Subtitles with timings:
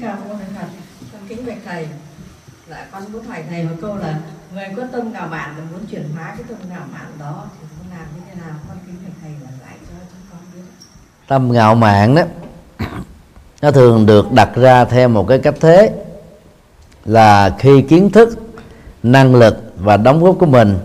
[0.00, 0.66] Cảm ơn thầy Phật.
[1.12, 1.88] Con kính bạch thầy.
[2.70, 4.18] Dạ con muốn hỏi thầy một câu là
[4.54, 7.66] người có tâm ngạo mạn mà muốn chuyển hóa cái tâm ngạo mạn đó thì
[7.78, 8.54] con làm như thế nào?
[8.68, 10.60] Con kính bạch thầy là giải cho chúng con biết.
[11.28, 12.22] tâm ngạo mạn đó,
[13.62, 15.90] nó thường được đặt ra theo một cái cách thế
[17.04, 18.38] là khi kiến thức,
[19.02, 20.78] năng lực và đóng góp của mình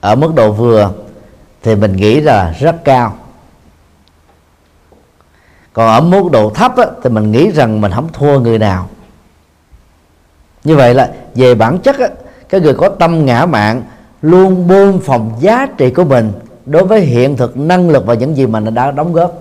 [0.00, 0.92] ở mức độ vừa
[1.62, 3.16] thì mình nghĩ là rất cao
[5.72, 8.88] còn ở mức độ thấp á, thì mình nghĩ rằng mình không thua người nào.
[10.64, 12.08] Như vậy là về bản chất á,
[12.48, 13.82] cái người có tâm ngã mạn
[14.22, 16.32] luôn buông phòng giá trị của mình
[16.66, 19.32] đối với hiện thực năng lực và những gì mà đã đóng góp.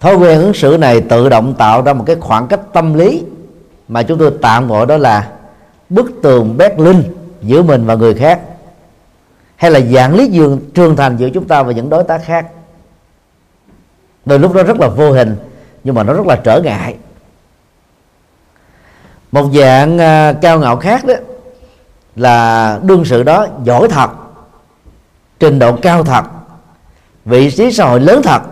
[0.00, 3.24] Thói quen ứng xử này tự động tạo ra một cái khoảng cách tâm lý
[3.88, 5.30] mà chúng tôi tạm gọi đó là
[5.88, 7.02] bức tường Berlin
[7.42, 8.40] giữa mình và người khác
[9.56, 12.46] hay là dạng lý dường trường thành giữa chúng ta và những đối tác khác
[14.28, 15.36] đôi lúc nó rất là vô hình,
[15.84, 16.96] nhưng mà nó rất là trở ngại.
[19.32, 21.14] Một dạng à, cao ngạo khác đó
[22.16, 24.10] là đương sự đó giỏi thật,
[25.40, 26.24] trình độ cao thật,
[27.24, 28.42] vị trí xã hội lớn thật.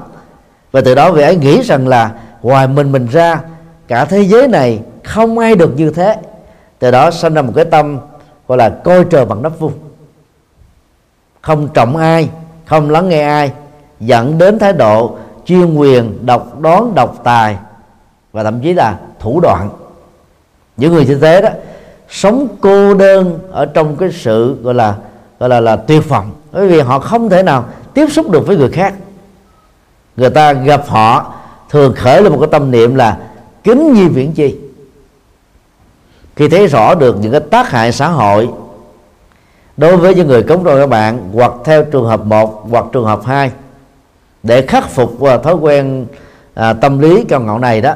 [0.72, 2.10] Và từ đó vị ấy nghĩ rằng là
[2.42, 3.40] ngoài mình mình ra,
[3.88, 6.16] cả thế giới này không ai được như thế.
[6.78, 7.98] Từ đó sinh ra một cái tâm
[8.48, 9.72] gọi là coi trời bằng nắp vuông.
[11.40, 12.30] Không trọng ai,
[12.66, 13.52] không lắng nghe ai,
[14.00, 17.56] dẫn đến thái độ chuyên quyền, độc đoán, độc tài,
[18.32, 19.70] và thậm chí là thủ đoạn.
[20.76, 21.48] Những người như thế đó
[22.08, 24.94] sống cô đơn ở trong cái sự gọi là
[25.40, 26.30] gọi là là tuyệt vọng.
[26.52, 28.94] Bởi vì họ không thể nào tiếp xúc được với người khác.
[30.16, 31.32] Người ta gặp họ
[31.70, 33.18] thường khởi lên một cái tâm niệm là
[33.64, 34.58] kính nhi viễn chi.
[36.36, 38.48] Khi thấy rõ được những cái tác hại xã hội
[39.76, 43.04] đối với những người cống rồi các bạn, hoặc theo trường hợp một hoặc trường
[43.04, 43.50] hợp hai
[44.46, 46.06] để khắc phục à, thói quen
[46.54, 47.94] à, tâm lý cao ngạo này đó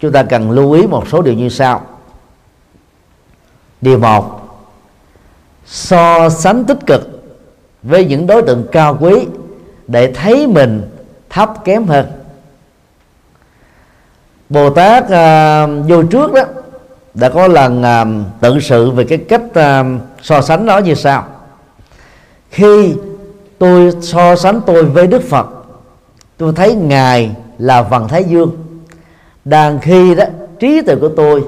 [0.00, 1.82] chúng ta cần lưu ý một số điều như sau.
[3.80, 4.40] Điều một
[5.66, 7.22] so sánh tích cực
[7.82, 9.26] với những đối tượng cao quý
[9.86, 10.90] để thấy mình
[11.30, 12.06] thấp kém hơn.
[14.48, 16.42] Bồ tát à, vô trước đó
[17.14, 18.04] đã có lần à,
[18.40, 19.84] tự sự về cái cách à,
[20.22, 21.26] so sánh đó như sau.
[22.50, 22.94] Khi
[23.58, 25.46] tôi so sánh tôi với đức phật
[26.40, 28.56] tôi thấy ngài là vầng thái dương.
[29.44, 30.24] Đang khi đó,
[30.58, 31.44] trí tuệ của tôi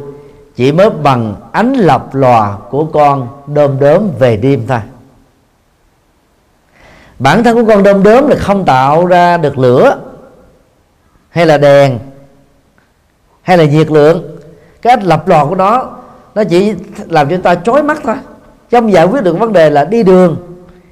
[0.56, 4.78] chỉ mới bằng ánh lập lòa của con đom đóm về đêm thôi.
[7.19, 9.98] Bản thân của con đom đóm là không tạo ra được lửa
[11.28, 11.98] hay là đèn
[13.42, 14.38] hay là nhiệt lượng.
[14.82, 15.91] Cái ánh lập lò của nó
[16.34, 16.75] nó chỉ
[17.08, 18.16] làm cho ta chói mắt thôi.
[18.70, 20.36] Trong giải quyết được vấn đề là đi đường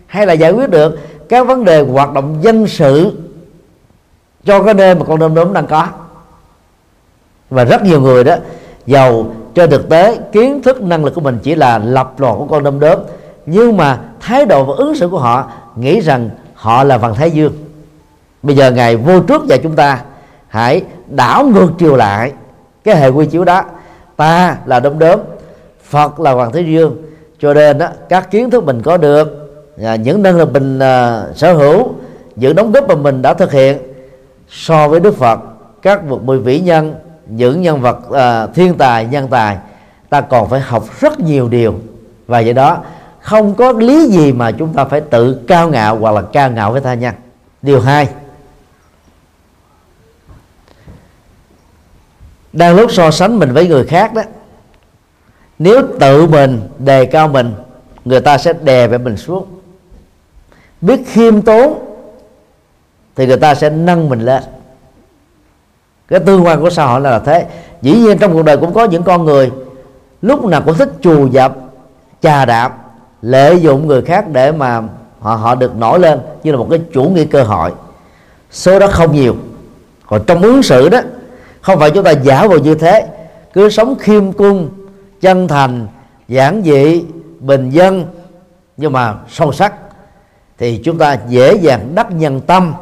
[0.06, 3.12] hay là giải quyết được các vấn đề hoạt động dân sự
[4.44, 5.86] cho cái nơi mà con đom đóm đang có.
[7.50, 8.36] Và rất nhiều người đó
[8.86, 12.46] giàu trên thực tế kiến thức năng lực của mình chỉ là lập lò của
[12.46, 12.98] con đom đóm.
[13.46, 17.30] Nhưng mà thái độ và ứng xử của họ nghĩ rằng họ là vầng thái
[17.30, 17.52] dương.
[18.42, 20.00] Bây giờ ngài vô trước và chúng ta
[20.48, 22.32] hãy đảo ngược chiều lại
[22.84, 23.62] cái hệ quy chiếu đó.
[24.16, 25.20] Ta là đom đóm
[25.84, 26.96] phật là hoàng thế dương.
[27.40, 29.40] Cho nên đó các kiến thức mình có được
[29.82, 31.88] à, những năng lực mình uh, sở hữu
[32.36, 33.78] những đóng góp mà mình đã thực hiện
[34.50, 35.40] so với đức phật
[35.82, 36.94] các bậc mười vĩ nhân
[37.26, 39.58] những nhân vật uh, thiên tài nhân tài
[40.08, 41.74] ta còn phải học rất nhiều điều.
[42.26, 42.78] Và vậy đó
[43.20, 46.72] không có lý gì mà chúng ta phải tự cao ngạo hoặc là cao ngạo
[46.72, 47.14] với tha nhân.
[47.62, 48.08] Điều hai
[52.52, 54.22] đang lúc so sánh mình với người khác đó
[55.58, 57.54] nếu tự mình đề cao mình
[58.04, 59.46] người ta sẽ đè về mình xuống.
[60.80, 61.89] Biết khiêm tốn
[63.20, 64.42] thì người ta sẽ nâng mình lên.
[66.08, 67.46] Cái tương quan của xã hội là thế.
[67.82, 69.50] Dĩ nhiên trong cuộc đời cũng có những con người,
[70.22, 71.56] lúc nào cũng thích chù dập,
[72.20, 72.76] chà đạp
[73.22, 74.82] lợi dụng người khác để mà
[75.20, 77.72] họ họ được nổi lên như là một cái chủ nghĩa cơ hội.
[78.50, 79.36] Số đó không nhiều.
[80.06, 81.00] Còn trong ứng xử đó,
[81.60, 83.06] không phải chúng ta giả vờ như thế.
[83.52, 84.68] Cứ sống khiêm cung,
[85.20, 85.86] chân thành,
[86.28, 87.04] giản dị,
[87.40, 88.06] bình dân,
[88.76, 89.74] nhưng mà sâu sắc,
[90.58, 92.74] thì chúng ta dễ dàng đắc nhân tâm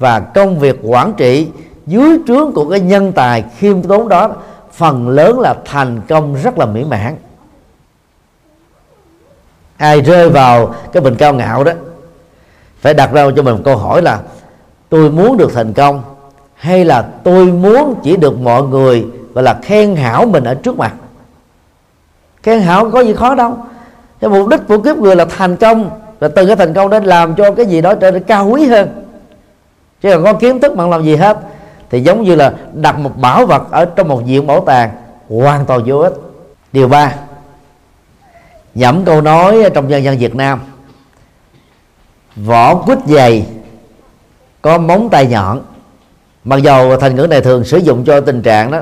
[0.00, 1.48] và công việc quản trị
[1.86, 4.30] dưới trướng của cái nhân tài khiêm tốn đó,
[4.72, 7.16] phần lớn là thành công rất là mỹ mãn.
[9.76, 11.72] Ai rơi vào cái bình cao ngạo đó,
[12.80, 14.20] phải đặt ra cho mình một câu hỏi là,
[14.88, 16.02] tôi muốn được thành công
[16.54, 20.78] hay là tôi muốn chỉ được mọi người gọi là khen hảo mình ở trước
[20.78, 20.92] mặt?
[22.42, 23.56] Khen hảo có gì khó đâu.
[24.20, 27.04] Cái mục đích của kiếp người là thành công và từ cái thành công đến
[27.04, 28.88] làm cho cái gì đó trở nên cao quý hơn
[30.02, 31.38] chứ còn có kiến thức bằng làm gì hết,
[31.90, 34.90] thì giống như là đặt một bảo vật ở trong một viện bảo tàng,
[35.28, 36.12] hoàn toàn vô ích.
[36.72, 37.14] Điều ba,
[38.74, 40.60] nhẩm câu nói trong dân dân Việt Nam.
[42.36, 43.46] Vỏ quýt dày
[44.62, 45.60] có móng tay nhọn.
[46.44, 48.80] Mặc dầu thành ngữ này thường sử dụng cho tình trạng đó,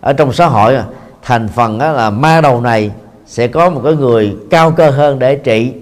[0.00, 0.78] ở trong xã hội,
[1.22, 2.90] thành phần đó là ma đầu này
[3.26, 5.72] sẽ có một cái người cao cơ hơn để trị.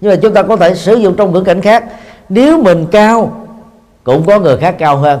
[0.00, 1.84] Nhưng mà chúng ta có thể sử dụng trong ngữ cảnh khác.
[2.28, 3.45] Nếu mình cao
[4.06, 5.20] cũng có người khác cao hơn.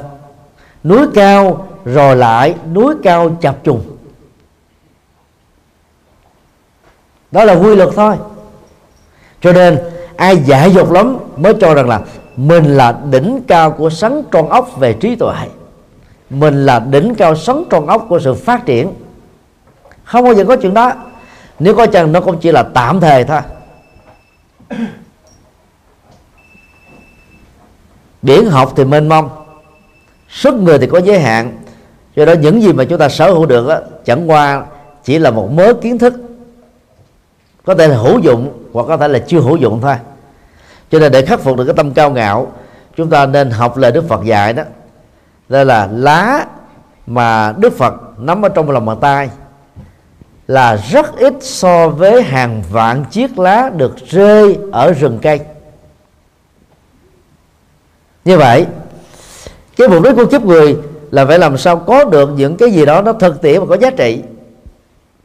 [0.84, 3.96] Núi cao rồi lại núi cao chập trùng.
[7.30, 8.16] Đó là quy luật thôi.
[9.40, 9.78] Cho nên,
[10.16, 12.00] ai dại dột lắm mới cho rằng là
[12.36, 15.34] mình là đỉnh cao của sắn tròn ốc về trí tuệ.
[16.30, 18.92] Mình là đỉnh cao sắn tròn ốc của sự phát triển.
[20.04, 20.92] Không bao giờ có chuyện đó.
[21.58, 23.40] Nếu có chăng nó cũng chỉ là tạm thời thôi.
[28.22, 29.28] Biển học thì mênh mông.
[30.28, 31.58] Sức người thì có giới hạn.
[32.16, 34.64] Do đó những gì mà chúng ta sở hữu được đó, chẳng qua
[35.04, 36.14] chỉ là một mớ kiến thức.
[37.64, 39.94] Có thể là hữu dụng hoặc có thể là chưa hữu dụng thôi.
[40.90, 42.52] Cho nên để khắc phục được cái tâm cao ngạo
[42.96, 44.62] chúng ta nên học lời đức phật dạy đó.
[45.48, 46.46] Đây là lá
[47.06, 49.30] mà đức phật nắm ở trong lòng bàn tay
[50.46, 55.40] là rất ít so với hàng vạn chiếc lá được rơi ở rừng cây
[58.26, 58.66] như vậy,
[59.76, 60.76] cái mục đích của kiếp người
[61.10, 63.76] là phải làm sao có được những cái gì đó nó thực tiễn và có
[63.76, 64.22] giá trị.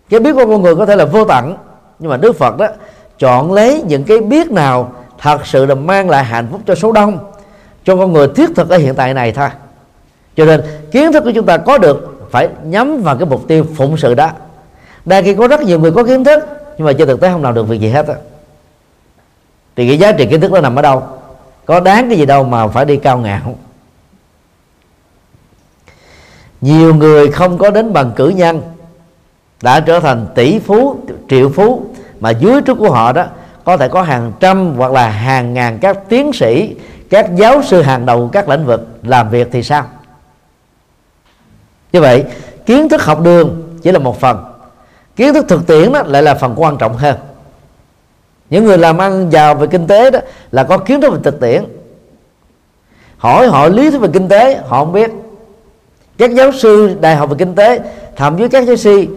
[0.09, 1.56] Cái biết của con người có thể là vô tận,
[2.00, 2.68] nhưng mà đức phật đó
[3.19, 6.92] chọn lấy những cái biết nào thật sự là mang lại hạnh phúc cho số
[6.92, 7.19] đông,
[7.83, 9.50] cho con người thiết thực ở hiện tại này thôi.
[10.36, 10.62] Cho nên,
[10.92, 14.13] kiến thức của chúng ta có được phải nhắm vào cái mục tiêu phụng sự
[14.13, 14.30] đó.
[15.06, 16.44] Đa khi có rất nhiều người có kiến thức,
[16.77, 18.15] nhưng mà trên thực tế không làm được việc gì hết á.
[19.75, 21.03] Thì cái giá trị kiến thức nó nằm ở đâu?
[21.72, 23.56] Có đáng cái gì đâu mà phải đi cao ngạo.
[26.62, 28.62] Nhiều người không có đến bằng cử nhân,
[29.62, 31.86] đã trở thành tỷ phú, triệu phú,
[32.20, 33.26] mà dưới trước của họ đó,
[33.64, 36.76] có thể có hàng trăm hoặc là hàng ngàn các tiến sĩ,
[37.10, 39.86] các giáo sư hàng đầu các lĩnh vực làm việc thì sao?
[41.92, 42.26] Như vậy,
[42.66, 44.46] kiến thức học đường chỉ là một phần.
[45.16, 47.18] Kiến thức thực tiễn đó lại là phần quan trọng hơn
[48.51, 50.19] những người làm ăn giàu về kinh tế đó
[50.51, 51.63] là có kiến thức về thực tiễn.
[53.18, 55.12] Hỏi họ lý thuyết về kinh tế, họ không biết.
[56.18, 57.80] Các giáo sư đại học về kinh tế,
[58.15, 59.07] thậm chí các giáo sư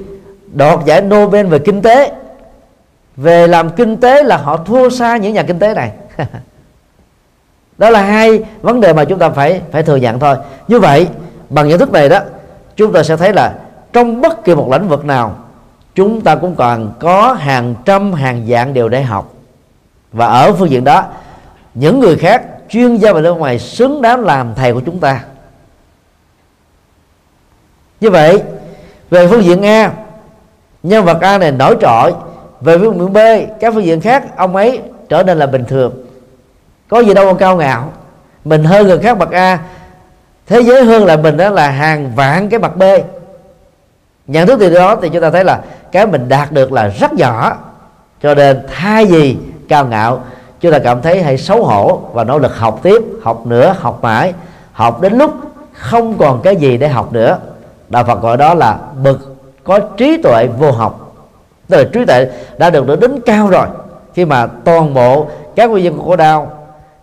[0.52, 2.12] đoạt giải Nobel về kinh tế,
[3.16, 5.92] về làm kinh tế là họ thua xa những nhà kinh tế này.
[7.78, 10.36] Đó là hai vấn đề mà chúng ta phải phải thừa nhận thôi.
[10.68, 11.08] Như vậy,
[11.50, 12.20] bằng nhận thức này đó,
[12.76, 13.54] chúng ta sẽ thấy là
[13.92, 15.36] trong bất kỳ một lĩnh vực nào
[15.94, 19.34] chúng ta cũng còn có hàng trăm, hàng dạng điều để học.
[20.12, 21.04] Và ở phương diện đó,
[21.74, 25.20] những người khác, chuyên gia về nước ngoài xứng đáng làm thầy của chúng ta.
[28.00, 28.42] Như vậy,
[29.10, 29.92] về phương diện A,
[30.82, 32.12] nhân vật A này nổi trội.
[32.60, 33.18] Về phương diện B,
[33.60, 36.04] các phương diện khác, ông ấy trở nên là bình thường.
[36.88, 37.92] Có gì đâu mà cao ngạo.
[38.44, 39.58] Mình hơn người khác bậc A,
[40.46, 42.82] thế giới hơn là mình đó là hàng vạn cái bậc B.
[44.26, 45.60] Nhận thức từ đó thì chúng ta thấy là
[45.94, 47.56] cái mình đạt được là rất nhỏ.
[48.22, 49.36] Cho nên thay vì
[49.68, 50.20] cao ngạo,
[50.60, 53.98] chúng ta cảm thấy hay xấu hổ và nỗ lực học tiếp, học nữa, học
[54.02, 54.32] mãi.
[54.72, 55.32] Học đến lúc
[55.72, 57.38] không còn cái gì để học nữa.
[57.88, 61.14] Đạo phật gọi đó là bực có trí tuệ vô học.
[61.68, 63.66] Tức là trí tuệ đã được được đến cao rồi.
[64.14, 66.50] Khi mà toàn bộ các nguyên nhân của khổ đau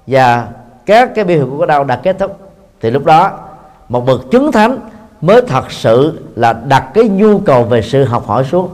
[0.08, 0.48] và
[0.86, 2.38] các cái biểu hiện của khổ đau đã kết thúc,
[2.82, 3.32] thì lúc đó
[3.90, 4.78] một bậc chứng thánh
[5.22, 8.70] mới thật sự là đặt cái nhu cầu về sự học hỏi xuống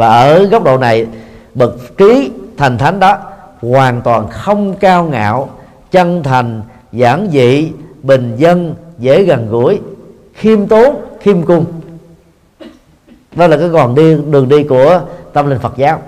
[0.00, 1.06] và ở góc độ này
[1.54, 3.18] bậc trí thành thánh đó
[3.60, 5.48] hoàn toàn không cao ngạo
[5.90, 9.80] chân thành giản dị bình dân dễ gần gũi
[10.34, 11.64] khiêm tốn khiêm cung.
[13.36, 15.00] Đó là cái còn đi đường đi của
[15.32, 16.02] tâm linh Phật giáo.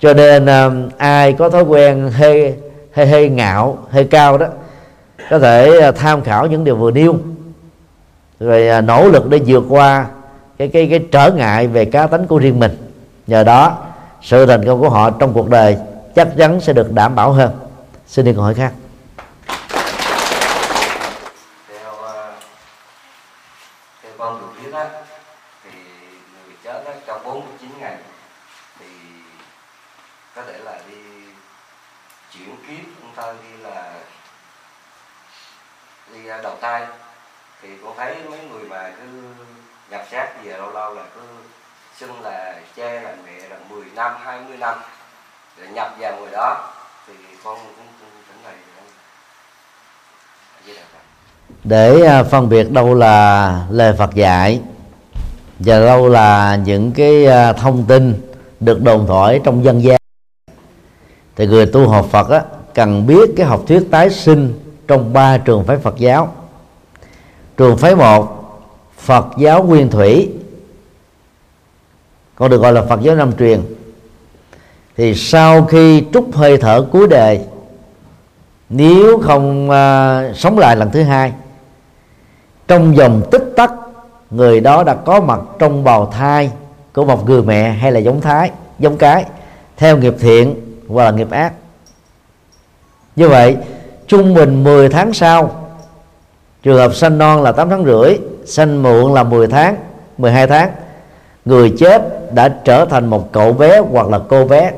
[0.00, 2.54] Cho nên uh, ai có thói quen hơi
[2.92, 4.46] hơi hơi ngạo hơi cao đó
[5.30, 7.16] có thể uh, tham khảo những điều vừa nêu.
[8.40, 10.06] Rồi uh, nỗ lực để vượt qua
[10.58, 12.92] cái cái cái trở ngại về cá tính của riêng mình.
[13.26, 13.78] Nhờ đó,
[14.22, 15.76] sự thành công của họ trong cuộc đời
[16.14, 17.50] chắc chắn sẽ được đảm bảo hơn.
[18.06, 18.72] Xin đi câu hỏi khác
[21.68, 22.34] theo ờ,
[24.02, 24.88] theo con được biết á
[25.64, 25.70] thì
[26.32, 27.96] người chết á trong 49 ngày
[28.78, 28.86] thì
[30.34, 30.96] có thể là đi
[32.32, 33.92] chuyển kiếp chúng ta đi là
[36.12, 36.86] đi ờ, đầu thai
[37.62, 39.04] thì con thấy mấy người mà cứ
[39.90, 41.20] nhập xác về lâu lâu là cứ
[41.96, 44.78] xưng là che là mẹ là 10 năm 20 năm
[45.56, 46.72] để nhập vào người đó
[47.06, 48.54] thì con cũng cũng thỉnh thầy
[50.66, 50.98] với đạo Phật
[51.68, 54.60] để à, phân biệt đâu là lời Phật dạy
[55.58, 58.14] và đâu là những cái à, thông tin
[58.60, 60.00] được đồn thổi trong dân gian.
[61.36, 62.42] Thì người tu học Phật á,
[62.74, 64.54] cần biết cái học thuyết tái sinh
[64.88, 66.34] trong ba trường phái Phật giáo.
[67.56, 68.32] Trường phái một
[68.98, 70.30] Phật giáo nguyên thủy
[72.34, 73.62] còn được gọi là Phật giáo năm truyền.
[74.96, 77.40] Thì sau khi trút hơi thở cuối đời
[78.68, 81.32] nếu không uh, sống lại lần thứ hai
[82.68, 83.72] trong vòng tích tắc,
[84.30, 86.50] người đó đã có mặt trong bào thai
[86.94, 89.24] của một người mẹ hay là giống thái, giống cái,
[89.76, 90.54] theo nghiệp thiện
[90.88, 91.52] hoặc là nghiệp ác.
[93.16, 93.56] Như vậy,
[94.06, 95.50] trung bình 10 tháng sau,
[96.62, 99.76] trường hợp sanh non là 8 tháng rưỡi, sanh muộn là 10 tháng
[100.18, 100.70] 12 tháng,
[101.44, 104.72] người chết đã trở thành một cậu bé hoặc là cô bé.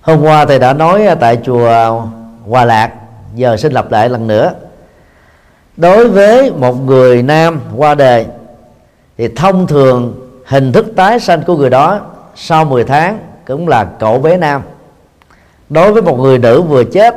[0.00, 2.02] Hôm qua thầy đã nói tại chùa
[2.48, 2.92] Hòa Lạc,
[3.34, 4.52] giờ xin lặp lại lần nữa
[5.76, 8.26] đối với một người nam qua đời
[9.18, 10.14] thì thông thường
[10.44, 12.00] hình thức tái sanh của người đó
[12.34, 14.62] sau 10 tháng cũng là cậu bé nam.
[15.68, 17.16] Đối với một người nữ vừa chết,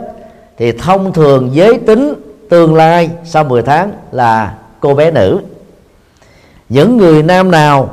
[0.57, 2.13] thì thông thường giới tính
[2.49, 5.39] tương lai sau 10 tháng là cô bé nữ.
[6.69, 7.89] Những người nam nào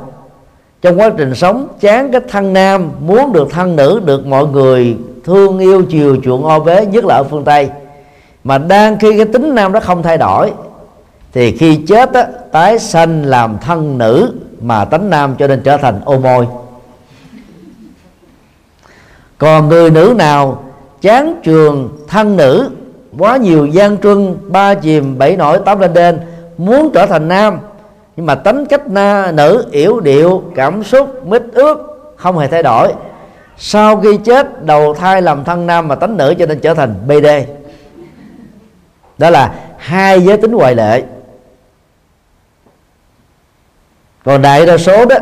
[0.81, 4.97] trong quá trình sống chán cái thân nam, muốn được thân nữ, được mọi người
[5.23, 7.69] thương yêu, chiều chuộng o bế, nhất là ở phương tây
[8.43, 10.51] mà đang khi cái tính nam đó không thay đổi
[11.33, 15.77] thì khi chết á, tái sanh làm thân nữ mà tánh nam cho nên trở
[15.77, 16.47] thành ô môi.
[19.37, 20.63] Còn người nữ nào
[21.01, 22.69] chán trường thân nữ
[23.17, 26.19] quá nhiều gian truân ba chìm bảy nổi tám lên đên
[26.57, 27.59] muốn trở thành nam
[28.15, 31.77] nhưng mà tính cách na nữ yểu điệu cảm xúc mít ướt
[32.15, 32.93] không hề thay đổi.
[33.57, 36.95] Sau khi chết đầu thai làm thân nam mà tánh nữ cho nên trở thành
[37.07, 37.27] bd
[39.17, 41.03] đó là hai giới tính ngoại lệ.
[44.23, 45.15] Còn đại đa số đó,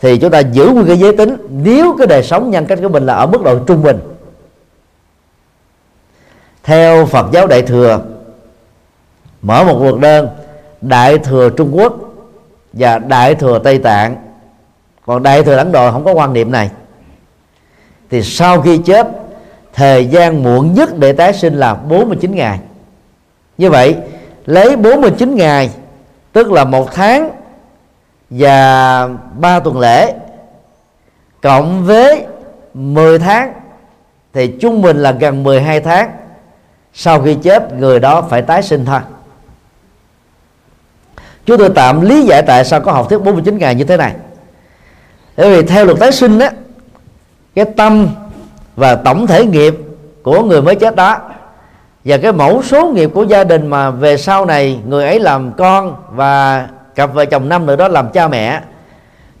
[0.00, 1.36] thì chúng ta giữ nguyên cái giới tính.
[1.50, 4.00] Nếu cái đời sống nhân cách của mình là ở mức độ trung bình.
[6.62, 8.00] Theo Phật giáo Đại thừa,
[9.42, 10.28] mở một luật đơn,
[10.80, 11.94] Đại thừa Trung Quốc
[12.72, 14.16] và Đại thừa Tây Tạng.
[15.06, 16.70] Còn Đại thừa Ấn Độ không có quan niệm này.
[18.10, 19.06] Thì sau khi chết,
[19.72, 22.58] thời gian muộn nhất để tái sinh là 49 ngày
[23.58, 23.96] như vậy,
[24.46, 25.70] lấy 49 ngày,
[26.32, 27.30] tức là một tháng
[28.30, 30.14] và ba tuần lễ,
[31.42, 32.26] cộng với
[32.74, 33.52] 10 tháng,
[34.32, 36.10] thì trung bình là gần 12 tháng.
[36.94, 39.00] Sau khi chết, người đó phải tái sinh thôi.
[41.46, 44.14] Chúng tôi tạm lý giải tại sao có học thuyết 49 ngày như thế này.
[45.36, 46.50] Bởi vì theo luật tái sinh á,
[47.54, 48.08] cái tâm
[48.76, 49.74] và tổng thể nghiệp
[50.22, 51.18] của người mới chết đó
[52.08, 55.52] và cái mẫu số nghiệp của gia đình mà về sau này người ấy làm
[55.52, 58.60] con và cặp vợ chồng năm nữa đó làm cha mẹ,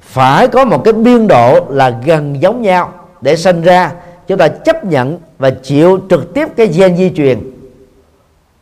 [0.00, 3.92] phải có một cái biên độ là gần giống nhau để sinh ra.
[4.26, 7.38] Chúng ta chấp nhận và chịu trực tiếp cái gen di truyền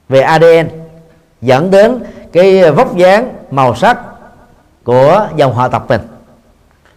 [0.08, 0.68] về ADN
[1.40, 2.00] dẫn đến
[2.32, 3.98] cái vóc dáng, màu sắc
[4.84, 6.00] của dòng họ tộc mình.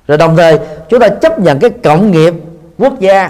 [0.08, 2.34] Rồi đồng thời, chúng ta chấp nhận cái cộng nghiệp
[2.78, 3.30] quốc gia,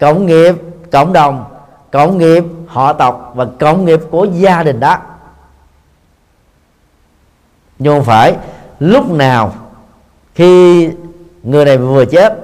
[0.00, 0.54] cộng nghiệp
[0.90, 1.44] cộng đồng
[1.92, 4.96] cộng nghiệp họ tộc và cộng nghiệp của gia đình đó.
[7.78, 8.34] Nhưng không phải
[8.80, 9.52] lúc nào
[10.34, 10.88] khi
[11.42, 12.38] người này vừa chết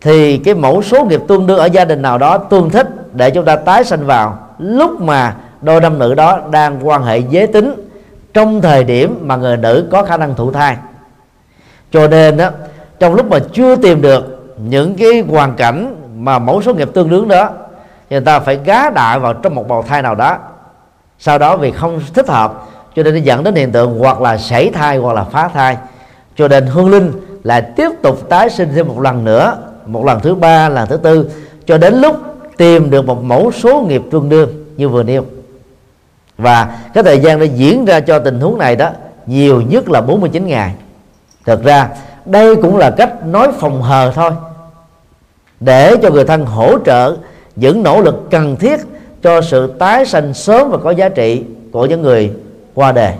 [0.00, 3.30] thì cái mẫu số nghiệp tương đương ở gia đình nào đó tương thích để
[3.30, 4.38] chúng ta tái sanh vào.
[4.58, 7.74] Lúc mà đôi nam nữ đó đang quan hệ giới tính
[8.34, 10.76] trong thời điểm mà người nữ có khả năng thụ thai.
[11.92, 12.50] Cho nên đó
[12.98, 17.10] trong lúc mà chưa tìm được những cái hoàn cảnh mà mẫu số nghiệp tương
[17.10, 17.50] đương đó
[18.10, 20.38] người ta phải gá đại vào trong một bào thai nào đó.
[21.18, 22.64] Sau đó vì không thích hợp,
[22.96, 25.76] cho nên nó dẫn đến hiện tượng hoặc là sảy thai hoặc là phá thai.
[26.36, 29.56] Cho nên hương linh lại tiếp tục tái sinh thêm một lần nữa,
[29.86, 31.30] một lần thứ ba, lần thứ tư,
[31.66, 32.16] cho đến lúc
[32.56, 35.24] tìm được một mẫu số nghiệp tương đương như vừa nêu.
[36.38, 38.90] Và cái thời gian để diễn ra cho tình huống này đó,
[39.26, 40.74] nhiều nhất là 49 ngày.
[41.46, 41.88] Thực ra,
[42.24, 44.30] đây cũng là cách nói phòng hờ thôi.
[45.60, 47.16] Để cho người thân hỗ trợ
[47.56, 48.80] những nỗ lực cần thiết
[49.22, 52.32] cho sự tái sanh sớm và có giá trị của những người
[52.74, 53.14] qua đời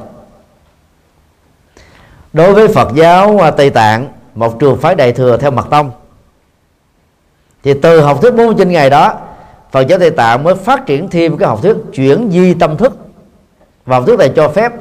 [2.34, 5.90] đối với Phật giáo Tây Tạng, một trường phái đại thừa theo mật tông,
[7.62, 9.14] thì từ học thuyết 49 ngày đó,
[9.70, 12.96] Phật giáo Tây Tạng mới phát triển thêm cái học thuyết chuyển di tâm thức.
[13.86, 14.72] Và học thuyết này cho phép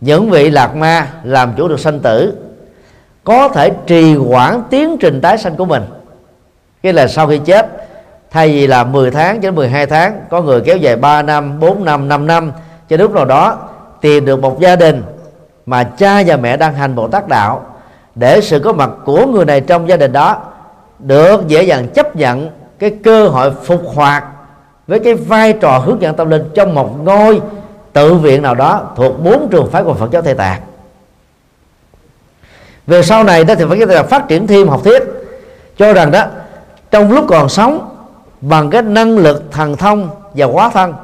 [0.00, 2.34] những vị lạc ma làm chủ được sanh tử,
[3.24, 5.82] có thể trì hoãn tiến trình tái sanh của mình.
[6.82, 7.81] Cái là sau khi chết
[8.32, 11.84] thay vì là 10 tháng đến 12 tháng, có người kéo dài 3 năm 4
[11.84, 12.52] năm 5 năm,
[12.88, 13.58] cho lúc nào đó
[14.00, 15.02] tìm được một gia đình
[15.66, 17.66] mà cha và mẹ đang hành bồ tát đạo,
[18.14, 20.42] để sự có mặt của người này trong gia đình đó
[20.98, 24.24] được dễ dàng chấp nhận cái cơ hội phục hoạt
[24.86, 27.40] với cái vai trò hướng dẫn tâm linh trong một ngôi
[27.92, 30.60] tự viện nào đó thuộc bốn trường phái của Phật giáo Tây Tạng.
[32.86, 35.02] Về sau này đó thì Phật giáo Tây Tạng phát triển thêm học thuyết,
[35.78, 36.24] cho rằng đó,
[36.90, 37.91] trong lúc còn sống
[38.42, 40.94] bằng cái năng lực thần thông và hóa thân.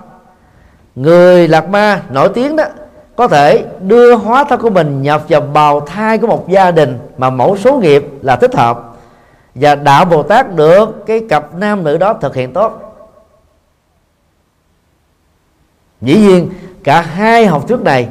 [0.94, 2.64] Người lạc ma nổi tiếng đó,
[3.16, 6.98] có thể đưa hóa thân của mình nhập vào bào thai của một gia đình
[7.18, 8.96] mà mẫu số nghiệp là thích hợp
[9.54, 12.96] và đạo bồ tát được cái cặp nam nữ đó thực hiện tốt.
[16.00, 16.50] Dĩ nhiên,
[16.84, 18.08] cả hai học thuyết này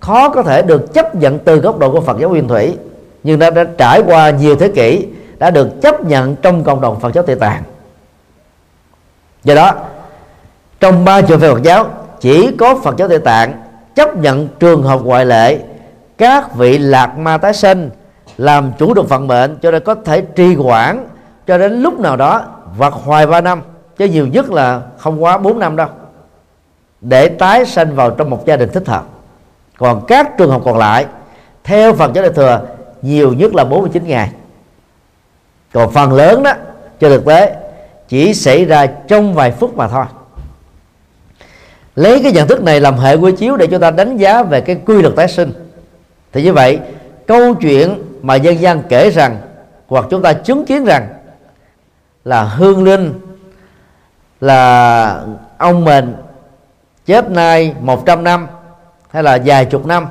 [0.00, 2.76] khó có thể được chấp nhận từ góc độ của Phật giáo Nguyên Thủy,
[3.22, 5.06] nhưng nó đã trải qua nhiều thế kỷ,
[5.38, 7.62] đã được chấp nhận trong cộng đồng Phật giáo Tây Tạng
[9.44, 9.72] do đó,
[10.80, 11.86] trong ba trường phái Phật giáo,
[12.20, 13.62] chỉ có Phật giáo Tây Tạng
[13.94, 15.58] chấp nhận trường hợp ngoại lệ,
[16.18, 17.90] các vị lạc ma tái sinh
[18.36, 21.08] làm chủ được phận mệnh cho nên có thể trì quản
[21.46, 22.42] cho đến lúc nào đó
[22.78, 23.62] hoặc hoài ba năm,
[23.96, 25.88] chứ nhiều nhất là không quá 4 năm đâu,
[27.00, 29.04] để tái sanh vào trong một gia đình thích hợp.
[29.78, 31.06] Còn các trường hợp còn lại,
[31.64, 32.60] theo Phật giáo đại thừa,
[33.02, 34.30] nhiều nhất là 49 ngày.
[35.72, 36.52] Còn phần lớn đó
[37.00, 37.56] cho thực tế
[38.10, 40.04] chỉ xảy ra trong vài phút mà thôi.
[41.96, 44.60] Lấy cái nhận thức này làm hệ quy chiếu để chúng ta đánh giá về
[44.60, 45.52] cái quy luật tái sinh.
[46.32, 46.78] Thì như vậy,
[47.26, 49.38] câu chuyện mà dân gian kể rằng
[49.86, 51.08] hoặc chúng ta chứng kiến rằng
[52.24, 53.20] là hương linh,
[54.40, 55.24] là
[55.58, 56.14] ông mình
[57.06, 58.46] chết nay 100 năm
[59.10, 60.06] hay là vài chục năm,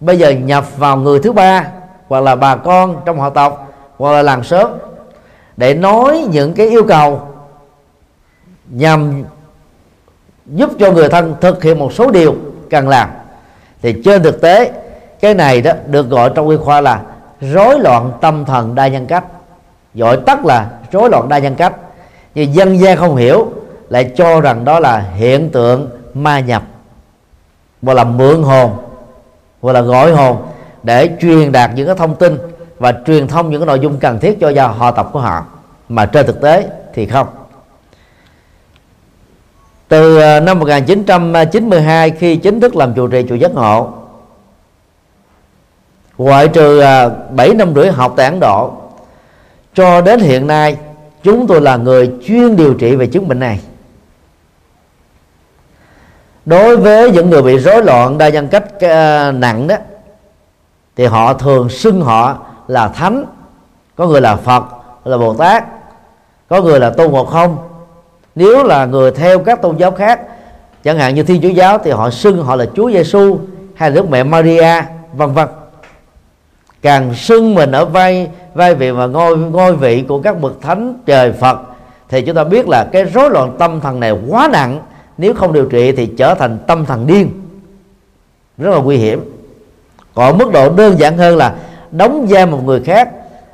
[0.00, 1.66] bây giờ nhập vào người thứ ba
[2.08, 4.70] hoặc là bà con trong họ tộc hoặc là làng sớm
[5.56, 7.27] để nói những cái yêu cầu
[8.70, 9.24] nhằm
[10.46, 12.34] giúp cho người thân thực hiện một số điều
[12.70, 13.08] cần làm.
[13.82, 14.72] Thì trên thực tế,
[15.20, 17.02] cái này đó được gọi trong y khoa là
[17.40, 19.24] rối loạn tâm thần đa nhân cách.
[19.94, 21.72] Gọi tắt là rối loạn đa nhân cách.
[22.34, 23.52] Nhưng dân gian không hiểu,
[23.88, 26.62] lại cho rằng đó là hiện tượng ma nhập,
[27.82, 28.70] hoặc là mượn hồn,
[29.60, 30.36] hoặc là gọi hồn
[30.82, 32.38] để truyền đạt những cái thông tin
[32.78, 35.44] và truyền thông những cái nội dung cần thiết cho gia họ tập của họ.
[35.88, 37.26] Mà trên thực tế thì không
[39.88, 43.92] từ ờ, năm 1992 khi chính thức làm trụ trì chùa giác ngộ,
[46.18, 48.72] ngoại trừ ờ, 7 năm rưỡi học tại Ấn Độ,
[49.74, 50.76] cho đến hiện nay
[51.22, 53.60] chúng tôi là người chuyên điều trị về chứng bệnh này.
[56.44, 59.76] Đối với những người bị rối loạn đa nhân cách ờ, nặng đó,
[60.96, 63.24] thì họ thường xưng họ là thánh,
[63.96, 64.64] có người là phật
[65.04, 65.64] là bồ tát,
[66.48, 67.58] có người là tôn ngộ không
[68.38, 70.20] nếu là người theo các tôn giáo khác,
[70.84, 73.38] chẳng hạn như thiên chúa giáo thì họ xưng họ là chúa giêsu
[73.74, 75.48] hay là đức mẹ maria, vân vân.
[76.82, 80.94] Càng xưng mình ở vai vai vị và ngôi ngôi vị của các bậc thánh
[81.06, 81.58] trời phật,
[82.08, 84.80] thì chúng ta biết là cái rối loạn tâm thần này quá nặng.
[85.18, 87.30] Nếu không điều trị thì trở thành tâm thần điên.
[88.58, 89.20] Rất là nguy hiểm.
[90.14, 91.54] Còn mức độ đơn giản hơn là
[91.90, 93.08] đóng vai một người khác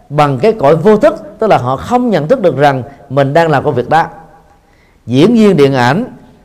[0.08, 3.50] bằng cái cõi vô thức, tức là họ không nhận thức được rằng mình đang
[3.50, 4.06] làm công việc đó
[5.06, 6.04] diễn viên điện ảnh,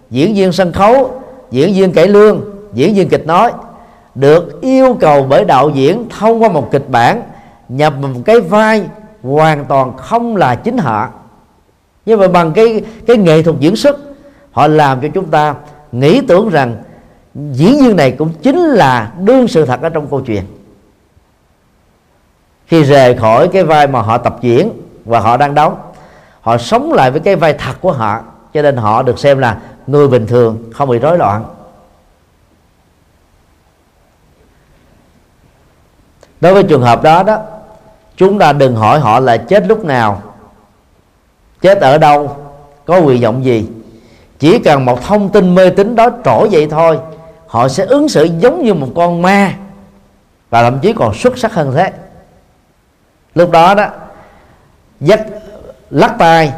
[0.09, 2.41] diễn viên sân khấu, diễn viên cải lương,
[2.73, 3.51] diễn viên kịch nói,
[4.15, 7.21] được yêu cầu bởi đạo diễn thông qua một kịch bản
[7.69, 8.83] nhập một cái vai
[9.23, 11.09] hoàn toàn không là chính họ.
[12.05, 13.99] Như vậy bằng cái cái nghệ thuật diễn xuất,
[14.51, 15.55] họ làm cho chúng ta
[15.91, 16.77] nghĩ tưởng rằng
[17.51, 20.43] diễn viên này cũng chính là đương sự thật ở trong câu chuyện.
[22.67, 24.69] Khi rời khỏi cái vai mà họ tập diễn
[25.05, 25.77] và họ đang đóng,
[26.41, 28.21] họ sống lại với cái vai thật của họ
[28.53, 29.57] cho nên họ được xem là
[29.87, 31.45] người bình thường, không bị rối loạn.
[36.41, 37.37] Đối với trường hợp đó đó,
[38.17, 40.21] chúng ta đừng hỏi họ là chết lúc nào,
[41.61, 42.37] chết ở đâu,
[42.85, 43.69] có nguyện vọng gì.
[44.39, 46.99] Chỉ cần một thông tin mê tín đó trỗi dậy thôi,
[47.47, 49.53] họ sẽ ứng xử giống như một con ma
[50.49, 51.91] và thậm chí còn xuất sắc hơn thế.
[53.35, 53.87] Lúc đó đó,
[54.99, 55.25] dắt
[55.89, 56.53] lắc tay,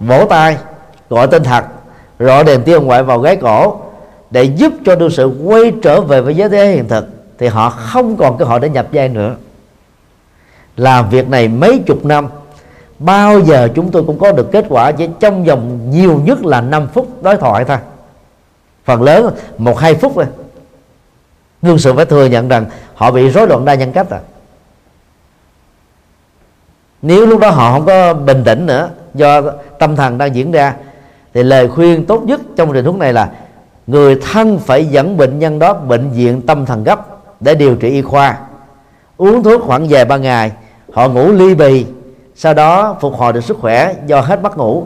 [0.00, 0.56] vỗ tay
[1.10, 1.64] gọi tên thật.
[2.18, 3.80] Rõ đèn tiêu ngoại vào gáy cổ.
[4.30, 7.06] Để giúp cho đương sự quay trở về với giới thế hiện thực,
[7.38, 9.36] thì họ không còn cơ hội để nhập giai nữa.
[10.76, 12.28] Làm việc này mấy chục năm,
[12.98, 16.60] bao giờ chúng tôi cũng có được kết quả chỉ trong vòng nhiều nhất là
[16.60, 17.78] 5 phút đối thoại thôi.
[18.84, 20.26] Phần lớn, một, hai phút thôi.
[21.62, 22.64] Đương sự phải thừa nhận rằng
[22.94, 24.20] họ bị rối loạn đa nhân cách à.
[27.02, 29.40] Nếu lúc đó họ không có bình tĩnh nữa, do
[29.78, 30.74] tâm thần đang diễn ra
[31.36, 33.30] thì lời khuyên tốt nhất trong tình huống này là
[33.86, 37.06] người thân phải dẫn bệnh nhân đó bệnh viện tâm thần gấp
[37.40, 38.38] để điều trị y khoa.
[39.16, 40.52] Uống thuốc khoảng vài ba ngày,
[40.92, 41.86] họ ngủ ly bì,
[42.34, 44.84] sau đó phục hồi được sức khỏe do hết mất ngủ.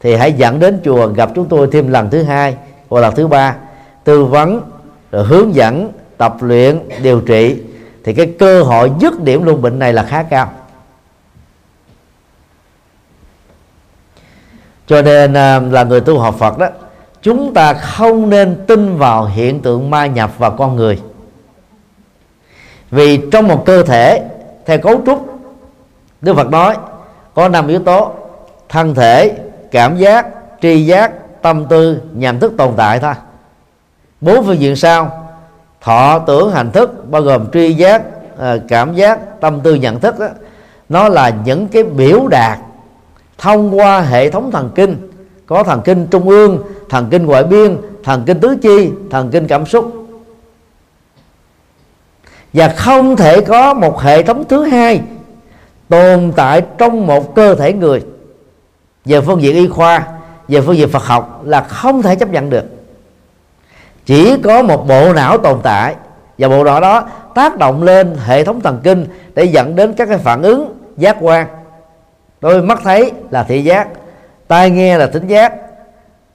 [0.00, 2.56] Thì hãy dẫn đến chùa gặp chúng tôi thêm lần thứ hai
[2.90, 3.56] hoặc lần thứ ba,
[4.04, 4.60] tư vấn,
[5.12, 7.62] rồi hướng dẫn, tập luyện, điều trị.
[8.04, 10.50] Thì cái cơ hội dứt điểm luôn bệnh này là khá cao.
[14.86, 16.66] Cho nên à, là người tu học Phật đó
[17.22, 21.00] chúng ta không nên tin vào hiện tượng ma nhập vào con người.
[22.90, 24.22] Vì trong một cơ thể
[24.66, 25.38] theo cấu trúc
[26.20, 26.76] Đức Phật nói
[27.34, 28.12] có năm yếu tố
[28.68, 29.36] thân thể
[29.70, 30.26] cảm giác
[30.62, 33.14] tri giác tâm tư nhận thức tồn tại thôi.
[34.20, 35.28] Bốn phương diện sau
[35.80, 38.02] thọ tưởng hành thức bao gồm tri giác
[38.38, 40.28] à, cảm giác tâm tư nhận thức đó,
[40.88, 42.58] nó là những cái biểu đạt
[43.38, 45.10] thông qua hệ thống thần kinh,
[45.46, 49.46] có thần kinh trung ương, thần kinh ngoại biên, thần kinh tứ chi, thần kinh
[49.46, 50.06] cảm xúc.
[52.52, 55.00] Và không thể có một hệ thống thứ hai
[55.88, 58.02] tồn tại trong một cơ thể người.
[59.04, 60.06] Về phương diện y khoa,
[60.48, 62.64] về phương diện Phật học là không thể chấp nhận được.
[64.06, 65.94] Chỉ có một bộ não tồn tại,
[66.38, 70.08] và bộ não đó tác động lên hệ thống thần kinh để dẫn đến các
[70.08, 71.46] cái phản ứng giác quan
[72.44, 73.88] đôi mắt thấy là thị giác,
[74.48, 75.54] tai nghe là tính giác,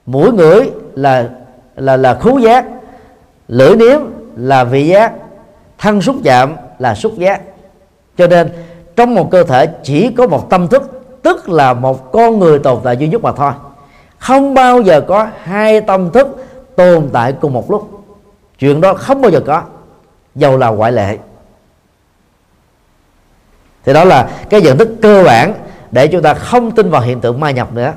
[0.06, 1.28] mũi ngửi là
[1.76, 2.64] là là khú giác,
[3.48, 4.00] lưỡi nếm
[4.36, 5.12] là vị giác,
[5.78, 7.40] thân xúc chạm là xúc giác.
[8.16, 8.50] Cho nên
[8.96, 12.80] trong một cơ thể chỉ có một tâm thức, tức là một con người tồn
[12.84, 13.52] tại duy nhất mà thôi.
[14.18, 16.46] Không bao giờ có hai tâm thức
[16.76, 17.90] tồn tại cùng một lúc.
[18.58, 19.62] Chuyện đó không bao giờ có,
[20.34, 21.18] dầu là ngoại lệ.
[23.84, 25.54] Thì đó là cái nhận thức cơ bản
[25.90, 27.92] để chúng ta không tin vào hiện tượng ma nhập nữa.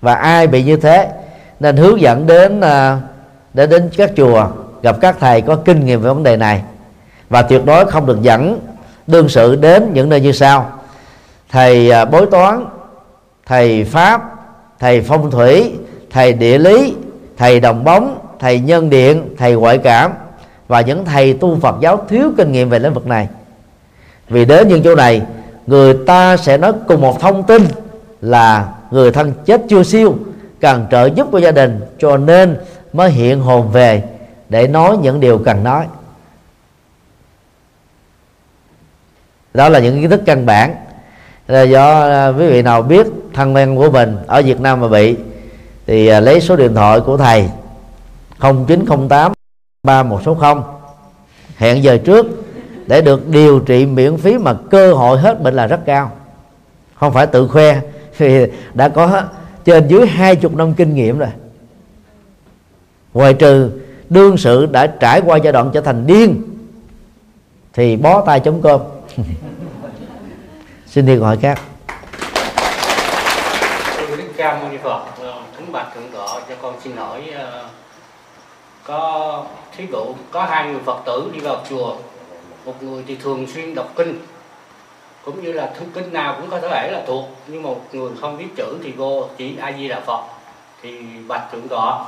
[0.00, 1.08] Và ai bị như thế
[1.60, 3.00] nên hướng dẫn đến à,
[3.54, 4.46] đến đến các chùa
[4.82, 6.62] gặp các thầy có kinh nghiệm về vấn đề này.
[7.30, 8.60] Và tuyệt đối không được dẫn
[9.06, 10.72] đương sự đến những nơi như sau.
[11.50, 12.66] Thầy à, bói toán
[13.46, 14.22] thầy pháp
[14.78, 15.72] thầy phong thủy
[16.10, 16.94] thầy địa lý
[17.36, 20.12] thầy đồng bóng thầy nhân điện thầy ngoại cảm
[20.68, 23.28] và những thầy tu Phật giáo thiếu kinh nghiệm về lĩnh vực này.
[24.28, 25.22] Vì đến những chỗ này
[25.66, 27.62] người ta sẽ nói cùng một thông tin
[28.20, 30.16] là người thân chết chưa siêu
[30.60, 32.56] cần trợ giúp của gia đình, cho nên
[32.92, 34.02] mới hiện hồn về
[34.48, 35.86] để nói những điều cần nói.
[39.54, 40.74] Đó là những kiến thức căn bản.
[41.48, 44.88] Là do à, quý vị nào biết thân quen của mình ở Việt Nam mà
[44.88, 45.16] bị,
[45.86, 47.48] thì à, lấy số điện thoại của thầy
[48.40, 49.32] 0908
[49.82, 50.62] 3160
[51.56, 52.26] hẹn giờ trước
[52.86, 56.10] để được điều trị miễn phí mà cơ hội hết bệnh là rất cao.
[56.94, 57.80] Không phải tự khoe
[58.18, 59.22] vì đã có
[59.64, 61.28] trên dưới hai chục năm kinh nghiệm rồi.
[63.14, 63.70] Ngoài trừ
[64.08, 66.42] đương sự đã trải qua giai đoạn trở thành điên
[67.72, 68.80] thì bó tay chống cơm.
[70.86, 71.60] Xin đi gọi hỏi khác
[74.16, 77.68] Đức Ca Mâu Ni Phật, ờ, kính bạch thượng tọa cho con xin hỏi ờ,
[78.84, 79.42] có
[79.76, 81.96] thí dụ có hai người Phật tử đi vào chùa,
[82.64, 84.18] một người thì thường xuyên đọc kinh,
[85.24, 88.38] cũng như là thư kinh nào cũng có thể là thuộc, nhưng một người không
[88.38, 90.20] biết chữ thì vô chỉ A Di Đà Phật
[90.82, 90.90] thì
[91.28, 92.04] bạch thượng tọa.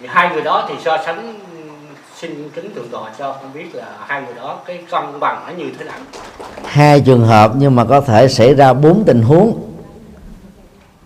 [0.00, 1.34] Thì hai người đó thì so sánh
[2.16, 5.52] xin kính thượng tọa cho không biết là hai người đó cái cân bằng nó
[5.52, 5.98] như thế nào.
[6.64, 9.62] Hai trường hợp nhưng mà có thể xảy ra bốn tình huống.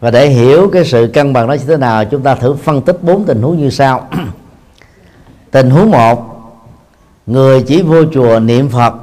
[0.00, 2.82] Và để hiểu cái sự cân bằng đó như thế nào chúng ta thử phân
[2.82, 4.08] tích bốn tình huống như sau.
[5.50, 6.31] Tình huống một
[7.26, 8.94] người chỉ vô chùa niệm phật.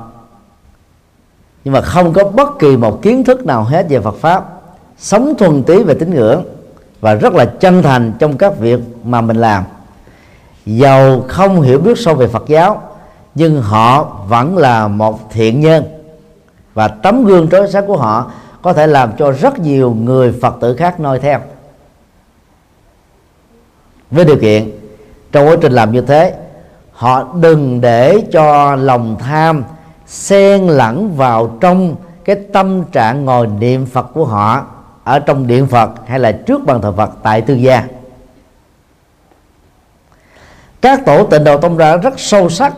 [1.63, 4.45] Nhưng mà không có bất kỳ một kiến thức nào hết về Phật pháp.
[4.97, 6.43] Sống thuần túy về tín ngưỡng
[7.01, 9.63] và rất là chân thành trong các việc mà mình làm.
[10.65, 12.81] Giàu không hiểu biết sâu về Phật giáo,
[13.35, 15.83] nhưng họ vẫn là một thiện nhân.
[16.73, 20.55] Và tấm gương trói sáng của họ có thể làm cho rất nhiều người Phật
[20.61, 21.39] tử khác noi theo.
[24.11, 24.71] Với điều kiện,
[25.31, 26.33] trong quá trình làm như thế
[26.99, 29.63] họ đừng để cho lòng tham
[30.07, 34.65] xen lẫn vào trong cái tâm trạng ngồi niệm Phật của họ
[35.03, 37.83] ở trong điện Phật hay là trước bàn thờ Phật tại tư gia.
[40.81, 42.73] Các tổ tịnh độ tông ra rất sâu sắc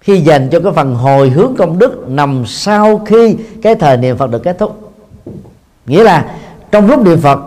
[0.00, 4.16] khi dành cho cái phần hồi hướng công đức nằm sau khi cái thời niệm
[4.16, 4.92] Phật được kết thúc.
[5.86, 6.24] Nghĩa là
[6.70, 7.38] trong lúc niệm Phật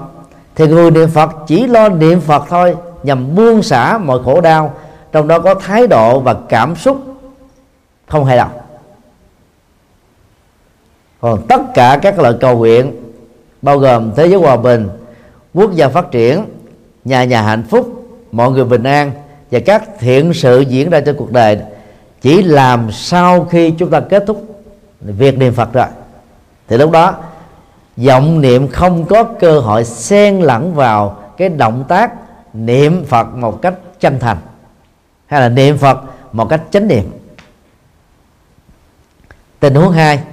[0.55, 4.73] thì người niệm Phật chỉ lo niệm Phật thôi, nhằm buông xả mọi khổ đau
[5.11, 7.03] trong đó có thái độ và cảm xúc
[8.07, 8.51] không hài lòng.
[11.21, 12.93] Còn tất cả các lời cầu nguyện,
[13.61, 14.89] bao gồm thế giới hòa bình,
[15.53, 16.45] quốc gia phát triển,
[17.05, 19.11] nhà nhà hạnh phúc, mọi người bình an
[19.51, 21.59] và các thiện sự diễn ra trên cuộc đời
[22.21, 24.63] chỉ làm sau khi chúng ta kết thúc
[25.01, 25.85] việc niệm phật rồi.
[26.67, 27.15] Thì lúc đó,
[27.97, 32.11] vọng niệm không có cơ hội xen lẫn vào cái động tác
[32.53, 34.37] niệm phật một cách chân thành
[35.31, 35.97] hay là niệm phật
[36.31, 37.11] một cách chánh niệm.
[39.59, 40.23] Tình huống hai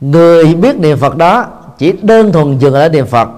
[0.00, 1.46] người biết niệm phật đó
[1.78, 3.28] chỉ đơn thuần dừng ở niệm phật.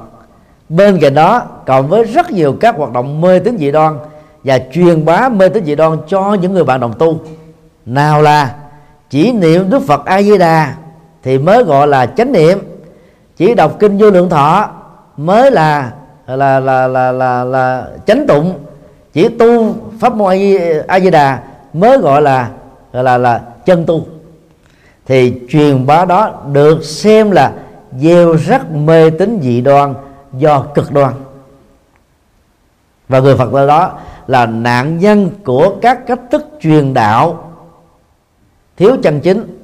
[0.69, 3.99] Bên cạnh đó còn với rất nhiều các hoạt động mê tín dị đoan
[4.45, 7.21] và truyền bá mê tín dị đoan cho những người bạn đồng tu.
[7.87, 8.55] Nào là
[9.11, 10.75] chỉ niệm đức phật a di đà
[11.23, 12.59] thì mới gọi là chánh niệm.
[13.37, 14.69] Chỉ đọc kinh vô lượng thọ
[15.17, 15.91] mới là
[16.27, 18.66] là là là là, là, là chánh tụng
[19.17, 20.37] chỉ tu pháp môn
[20.89, 22.51] a di đà mới gọi là
[22.93, 24.07] là là, là chân tu.
[25.07, 27.53] Thì truyền bá đó được xem là
[28.01, 29.95] gieo rắc mê tín dị đoan
[30.33, 31.15] do cực đoan.
[33.09, 33.93] Và người phật tử đó
[34.27, 37.53] là nạn nhân của các cách thức truyền đạo
[38.77, 39.59] thiếu chân chính.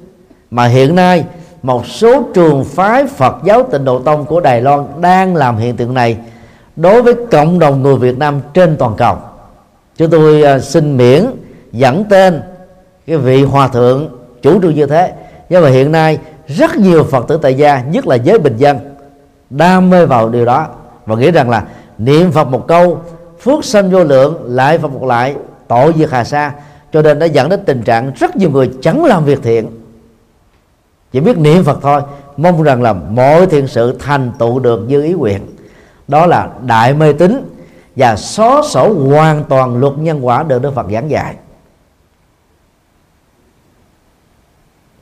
[0.51, 1.25] Mà hiện nay
[1.63, 5.77] một số trường phái Phật giáo Tịnh độ tông của Đài Loan đang làm hiện
[5.77, 6.17] tượng này
[6.75, 9.17] đối với cộng đồng người Việt Nam trên toàn cầu.
[9.97, 11.25] Chúng tôi à, xin miễn
[11.71, 12.41] dẫn tên
[13.07, 14.09] cái vị hòa thượng
[14.41, 15.13] chủ trương như thế.
[15.49, 18.77] Nhưng mà hiện nay rất nhiều Phật tử tại gia, nhất là giới bình dân,
[19.49, 20.67] đam mê vào điều đó
[21.05, 21.63] và nghĩ rằng là
[21.97, 23.01] niệm Phật một câu
[23.39, 25.35] phước sanh vô lượng lại Phật một lại
[25.67, 26.51] tội diệt hà sa.
[26.93, 29.83] Cho nên đã dẫn đến tình trạng rất nhiều người chẳng làm việc thiện
[31.13, 32.01] chỉ biết niệm phật thôi.
[32.37, 35.41] Mong rằng là mọi thiện sự thành tựu được như ý nguyện.
[36.07, 37.52] Đó là đại mê tín
[37.95, 41.35] và xóa sổ hoàn toàn luật nhân quả được Đức Phật giảng dạy.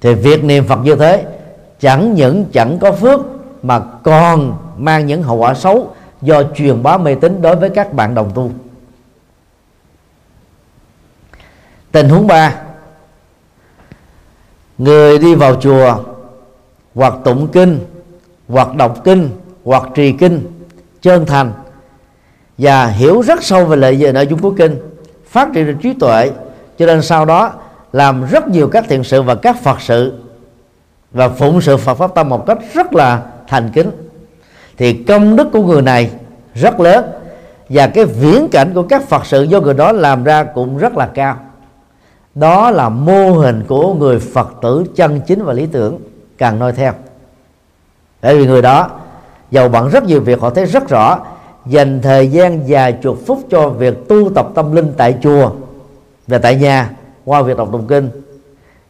[0.01, 1.25] Thì việc niệm Phật như thế,
[1.79, 3.19] chẳng những chẳng có phước,
[3.63, 7.93] mà còn mang những hậu quả xấu do truyền bá mê tín đối với các
[7.93, 8.51] bạn đồng tu.
[11.91, 12.55] Tình huống ba,
[14.77, 16.03] người đi vào chùa
[16.95, 17.79] hoặc tụng kinh,
[18.47, 19.29] hoặc đọc kinh,
[19.63, 20.61] hoặc trì kinh,
[21.01, 21.51] chân thành
[22.61, 24.79] và hiểu rất sâu về lợi về nội dung của kinh,
[25.27, 26.31] phát triển được trí tuệ,
[26.77, 27.51] cho nên sau đó
[27.93, 30.13] làm rất nhiều các thiện sự và các phật sự
[31.11, 33.91] và phụng sự Phật pháp tâm một cách rất là thành kính.
[34.77, 36.11] Thì công đức của người này
[36.53, 37.05] rất lớn
[37.69, 40.97] và cái viễn cảnh của các Phật sự do người đó làm ra cũng rất
[40.97, 41.37] là cao.
[42.35, 45.99] Đó là mô hình của người phật tử chân chính và lý tưởng
[46.37, 46.93] cần noi theo.
[48.21, 48.89] Bởi vì người đó
[49.51, 51.19] giàu bận rất nhiều việc, họ thấy rất rõ
[51.65, 55.51] dành thời gian dài chuột phút cho việc tu tập tâm linh tại chùa
[56.27, 56.89] và tại nhà
[57.25, 58.09] qua việc đọc tụng kinh.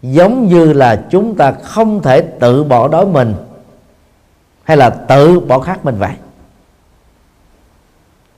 [0.02, 3.34] Giống như là chúng ta không thể tự bỏ đói mình,
[4.64, 6.12] hay là tự bỏ khát mình vậy.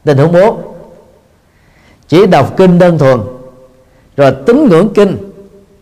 [0.03, 0.57] Tình huống bố
[2.07, 3.19] chỉ đọc kinh đơn thuần,
[4.17, 5.17] rồi tín ngưỡng kinh,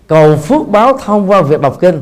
[0.08, 2.02] cầu phước báo thông qua việc đọc kinh,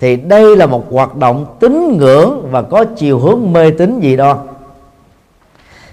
[0.00, 4.16] thì đây là một hoạt động tín ngưỡng và có chiều hướng mê tín gì
[4.16, 4.44] đó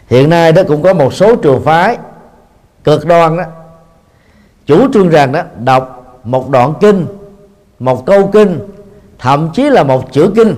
[0.08, 1.98] hiện nay đó cũng có một số trường phái
[2.84, 3.44] cực đoan đó.
[4.66, 7.06] Chủ trương rằng đó, đọc một đoạn kinh,
[7.80, 8.60] một câu kinh,
[9.20, 10.56] thậm chí là một chữ kinh,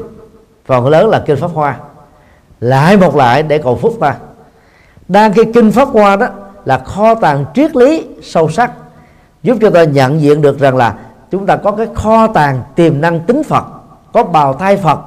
[0.66, 1.78] phần lớn là kinh pháp hoa.
[2.60, 4.16] Lại một lại để cầu phúc ta.
[5.08, 6.28] Đang cái kinh pháp hoa đó
[6.66, 8.72] là kho tàng triết lý sâu sắc,
[9.44, 10.96] giúp cho ta nhận diện được rằng là
[11.32, 13.66] chúng ta có cái kho tàng tiềm năng tính Phật,
[14.14, 15.00] có bào thai Phật,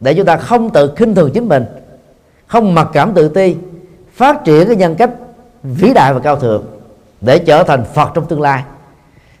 [0.00, 1.64] để chúng ta không tự khinh thường chính mình
[2.52, 3.56] không mặc cảm tự ti,
[4.14, 5.10] phát triển cái nhân cách
[5.62, 6.64] vĩ đại và cao thượng
[7.20, 8.62] để trở thành Phật trong tương lai.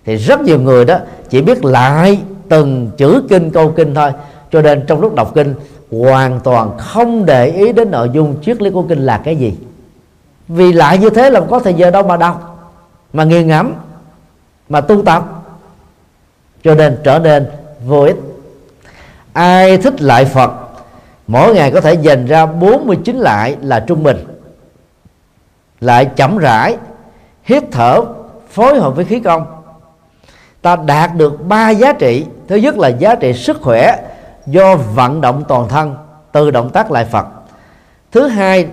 [0.04, 0.98] Thì rất nhiều người đó
[1.30, 4.12] chỉ biết lại từng chữ kinh, câu kinh thôi,
[4.52, 5.54] cho nên trong lúc đọc kinh
[5.90, 9.56] hoàn toàn không để ý đến nội dung triết lý của kinh là cái gì.
[10.48, 12.70] Vì lại như thế là có thời giờ đâu mà đọc,
[13.12, 13.74] mà nghiền ngẫm,
[14.68, 15.24] mà tu tập.
[16.64, 17.46] Cho nên trở nên
[17.86, 18.16] vô ích.
[19.32, 20.61] Ai thích lại Phật
[21.26, 24.16] mỗi ngày có thể dành ra 49 lại là trung bình.
[25.80, 26.76] Lại chậm rãi,
[27.44, 28.00] hít thở,
[28.50, 29.46] phối hợp với khí công.
[30.62, 32.26] Ta đạt được ba giá trị.
[32.48, 33.96] Thứ nhất là giá trị sức khỏe
[34.46, 35.96] do vận động toàn thân
[36.32, 37.26] từ động tác lại Phật.
[38.12, 38.66] Thứ hai,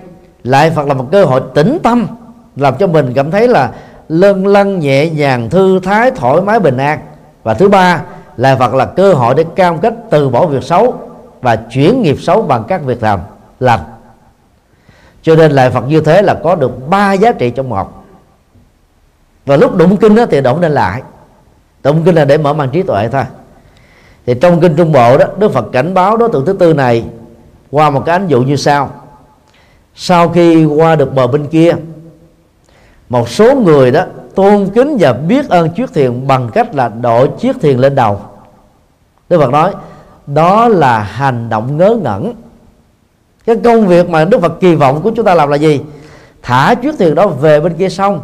[0.43, 2.07] lại Phật là một cơ hội tĩnh tâm,
[2.55, 3.71] làm cho mình cảm thấy là
[4.09, 6.99] lân lân nhẹ nhàng, thư thái, thoải mái, bình an.
[7.43, 8.01] Và thứ ba
[8.37, 11.08] là Phật là cơ hội để cam kết từ bỏ việc xấu
[11.41, 13.19] và chuyển nghiệp xấu bằng các việc làm
[13.59, 13.79] lành
[15.21, 18.03] cho nên lại Phật như thế là có được ba giá trị trong một.
[19.45, 21.01] Và lúc đụng kinh đó thì động nên lại
[21.83, 23.23] đụng kinh là để mở mang trí tuệ thôi.
[24.25, 27.05] Thì trong kinh trung bộ đó, Đức Phật cảnh báo đối tượng thứ tư này
[27.71, 28.91] qua một cái ánh dụ như sau.
[29.95, 31.75] Sau khi qua được bờ bên kia,
[33.09, 34.03] một số người đó
[34.35, 38.21] tôn kính và biết ơn chiếc thuyền bằng cách là đội chiếc thuyền lên đầu.
[39.29, 39.73] Đức Phật nói
[40.33, 42.33] đó là hành động ngớ ngẩn.
[43.45, 45.81] Cái công việc mà Đức Phật kỳ vọng của chúng ta làm là gì?
[46.41, 48.21] Thả chiếc thuyền đó về bên kia sông,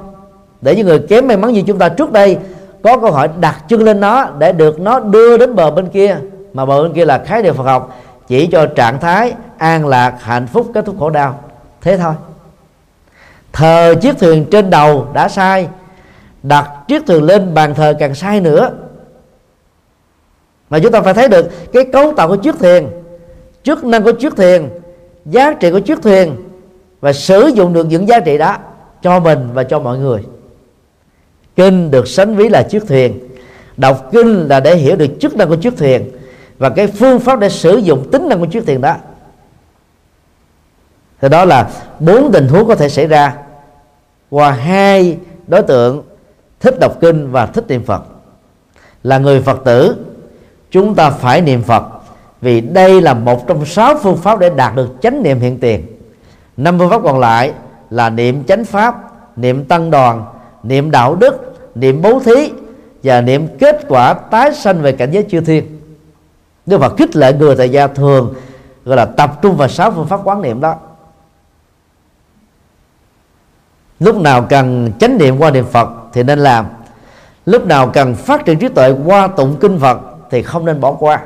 [0.61, 2.37] để những người kém may mắn như chúng ta trước đây
[2.83, 6.17] có câu hỏi đặt chân lên nó để được nó đưa đến bờ bên kia.
[6.53, 10.13] Mà bờ bên kia là khái niệm Phật học, chỉ cho trạng thái an lạc,
[10.21, 11.39] hạnh phúc, kết thúc khổ đau.
[11.81, 12.13] Thế thôi.
[13.53, 15.67] Thờ chiếc thuyền trên đầu đã sai,
[16.43, 18.71] đặt chiếc thuyền lên bàn thờ càng sai nữa
[20.69, 22.89] mà chúng ta phải thấy được cái cấu tạo của chiếc thuyền
[23.63, 24.69] chức năng của chiếc thuyền
[25.25, 26.35] giá trị của chiếc thuyền
[27.01, 28.57] và sử dụng được những giá trị đó
[29.01, 30.21] cho mình và cho mọi người.
[31.55, 33.19] Kinh được sánh ví là chiếc thuyền
[33.77, 36.11] đọc kinh là để hiểu được chức năng của chiếc thuyền
[36.57, 38.95] và cái phương pháp để sử dụng tính năng của chiếc thuyền đó.
[41.21, 43.35] Thì đó là bốn tình huống có thể xảy ra
[44.29, 46.03] qua hai đối tượng
[46.59, 48.01] thích đọc kinh và thích niệm phật.
[49.03, 49.95] Là người phật tử
[50.75, 51.83] chúng ta phải niệm phật,
[52.41, 55.85] vì đây là một trong sáu phương pháp để đạt được chánh niệm hiện tiền.
[56.57, 57.53] Năm phương pháp còn lại
[57.89, 58.95] là niệm chánh pháp,
[59.35, 60.25] niệm tăng đoàn,
[60.63, 62.51] niệm đạo đức, niệm bố thí
[63.03, 65.79] và niệm kết quả tái sanh về cảnh giới chư thiên.
[66.65, 68.33] Nếu Phật khích lệ người tại gia thường,
[68.85, 70.75] gọi là tập trung vào sáu phương pháp quán niệm đó.
[73.99, 76.65] Lúc nào cần chánh niệm qua niệm phật thì nên làm.
[77.45, 80.91] Lúc nào cần phát triển trí tuệ qua tụng kinh phật thì không nên bỏ
[80.91, 81.19] qua.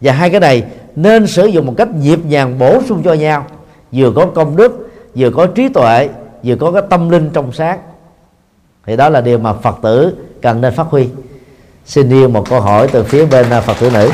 [0.00, 0.64] Và hai cái này,
[0.96, 3.46] nên sử dụng một cách nhịp nhàng bổ sung cho nhau.
[3.92, 6.08] Vừa có công đức, vừa có trí tuệ,
[6.42, 7.78] vừa có cái tâm linh trong sáng.
[8.86, 11.08] Thì đó là điều mà phật tử cần nên phát huy.
[11.84, 14.10] Xin yêu một câu hỏi từ phía bên à, phật tử nữ.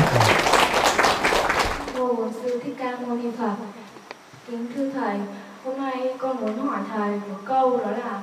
[4.47, 5.17] Kính thưa thầy,
[5.65, 8.21] hôm nay con muốn hỏi thầy một câu, đó là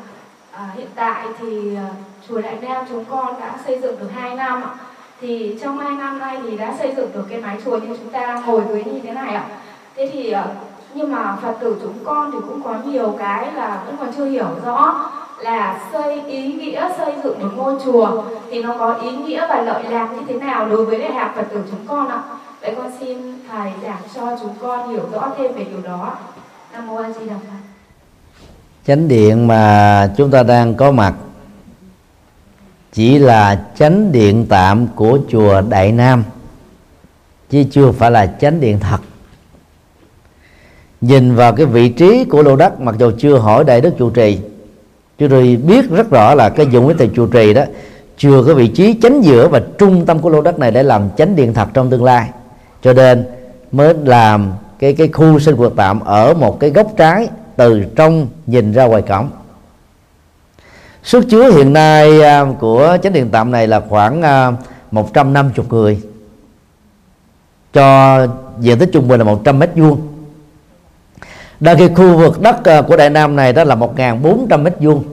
[0.52, 1.88] à, hiện tại thì à,
[2.28, 4.70] chùa đại nam chúng con đã xây dựng được 2 năm ạ
[5.20, 8.12] thì trong hai năm nay thì đã xây dựng được cái mái chùa như chúng
[8.12, 9.46] ta ngồi dưới như thế này ạ.
[9.96, 10.44] Thế thì ờ,
[10.94, 14.24] nhưng mà phật tử chúng con thì cũng có nhiều cái là vẫn còn chưa
[14.24, 19.10] hiểu rõ là xây ý nghĩa, xây dựng một ngôi chùa thì nó có ý
[19.10, 22.08] nghĩa và lợi lạc như thế nào đối với đại học phật tử chúng con
[22.08, 22.22] ạ.
[22.60, 23.18] Vậy con xin
[23.50, 26.16] thầy giảng cho chúng con hiểu rõ thêm về điều đó
[26.72, 27.60] nam mô a di đà phật.
[28.86, 31.12] Chánh điện mà chúng ta đang có mặt
[32.92, 36.24] chỉ là chánh điện tạm của chùa Đại Nam,
[37.50, 39.00] chứ chưa phải là chánh điện thật.
[41.00, 44.10] Nhìn vào cái vị trí của lô đất, mặc dù chưa hỏi đại đức trụ
[44.10, 44.38] trì
[45.20, 47.62] chúng tôi biết rất rõ là cái dụng với thầy trụ trì đó
[48.16, 51.08] chưa có vị trí chánh giữa và trung tâm của lô đất này để làm
[51.16, 52.28] chánh điện thật trong tương lai.
[52.82, 53.24] Cho nên
[53.72, 58.26] mới làm cái cái khu sinh hoạt tạm ở một cái góc trái từ trong
[58.46, 59.28] nhìn ra ngoài cổng
[61.02, 64.52] sức chứa hiện nay à, của chánh điện tạm này là khoảng à,
[64.90, 66.00] 150 người.
[67.72, 68.18] Cho
[68.60, 70.00] diện tích trung bình là 100 mét vuông.
[71.60, 75.04] Đa khi khu vực đất à, của Đại Nam này đó là 1.400 mét vuông.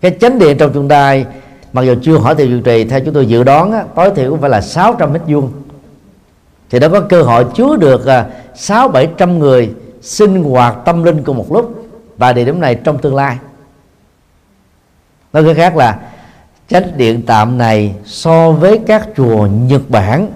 [0.00, 1.26] Cái chánh điện trong tương lai
[1.72, 4.30] mặc dù chưa hỏi tiền trụ trì theo chúng tôi dự đoán á, tối thiểu
[4.30, 5.52] cũng phải là 600 mét vuông.
[6.70, 8.04] Thì đó có cơ hội chứa được
[8.54, 9.70] sáu bảy trăm người
[10.00, 11.86] sinh hoạt tâm linh cùng một lúc.
[12.18, 13.38] Tại địa điểm này trong tương lai
[15.34, 15.98] nói cách khác là
[16.68, 20.28] chánh điện tạm này so với các chùa Nhật Bản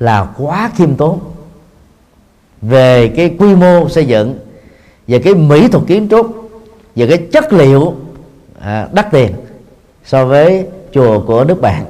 [0.00, 1.20] là quá khiêm tốn.
[2.62, 4.38] Về cái quy mô xây dựng
[5.06, 6.50] về cái mỹ thuật kiến trúc
[6.96, 7.94] về cái chất liệu
[8.60, 9.32] à, đắt tiền
[10.04, 11.84] so với chùa của nước bạn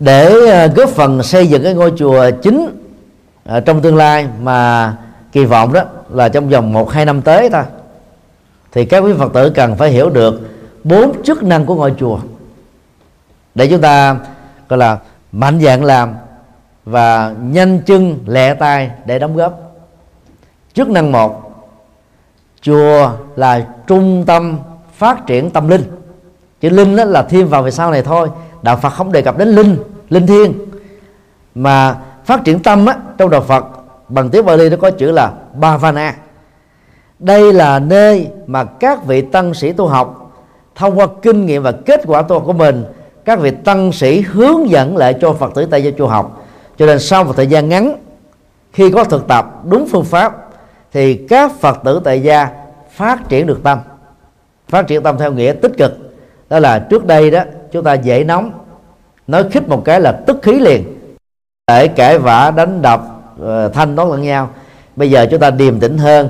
[0.00, 2.82] để à, góp phần xây dựng cái ngôi chùa chính
[3.44, 4.92] à, trong tương lai mà
[5.32, 7.62] kỳ vọng đó là trong vòng một hai năm tới thôi
[8.72, 10.40] thì các quý phật tử cần phải hiểu được
[10.84, 12.18] bốn chức năng của ngôi chùa.
[13.54, 14.16] Để chúng ta
[14.68, 14.98] gọi là
[15.32, 16.14] mạnh dạng làm
[16.84, 19.74] và nhanh chân lẹ tay để đóng góp.
[20.74, 21.52] Chức năng một
[22.60, 24.58] chùa là trung tâm
[24.96, 25.82] phát triển tâm linh.
[26.60, 28.28] Chữ linh đó là thêm vào về sau này thôi.
[28.62, 29.76] Đạo phật không đề cập đến linh
[30.08, 30.52] linh thiêng.
[31.54, 33.64] Mà phát triển tâm á, trong đạo phật
[34.08, 36.14] bằng tiếng Bali nó có chữ là Bhavana
[37.22, 40.32] đây là nơi mà các vị tăng sĩ tu học,
[40.74, 42.84] thông qua kinh nghiệm và kết quả tu học của mình,
[43.24, 46.44] các vị tăng sĩ hướng dẫn lại cho phật tử tại gia tu học.
[46.78, 47.96] Cho nên sau một thời gian ngắn,
[48.72, 50.48] khi có thực tập đúng phương pháp,
[50.92, 52.48] thì các phật tử tại gia
[52.90, 53.78] phát triển được tâm.
[54.68, 55.92] Phát triển tâm theo nghĩa tích cực.
[56.48, 57.42] Đó là trước đây đó,
[57.72, 58.52] chúng ta dễ nóng,
[59.26, 60.84] nói khích một cái là tức khí liền.
[61.66, 63.02] Để cãi vã, đánh đập
[63.40, 64.50] ờ, thanh toán lẫn nhau.
[64.96, 66.28] Bây giờ chúng ta điềm tĩnh hơn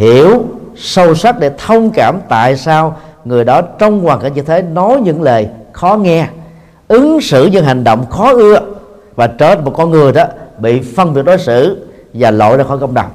[0.00, 0.44] hiểu
[0.76, 5.00] sâu sắc để thông cảm tại sao người đó trong hoàn cảnh như thế nói
[5.00, 6.26] những lời khó nghe,
[6.88, 8.60] ứng xử những hành động khó ưa
[9.16, 10.24] và trở thành một con người đó
[10.58, 13.10] bị phân biệt đối xử và lội ra khỏi cộng đồng.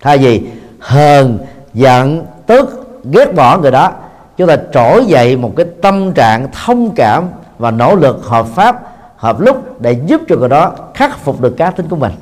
[0.00, 0.42] Thay vì
[0.78, 1.38] hờn,
[1.74, 3.92] giận, tức, ghét bỏ người đó,
[4.36, 7.24] chúng ta trỗi dậy một cái tâm trạng thông cảm
[7.58, 8.82] và nỗ lực hợp pháp,
[9.16, 12.12] hợp lúc để giúp cho người đó khắc phục được cá tính của mình.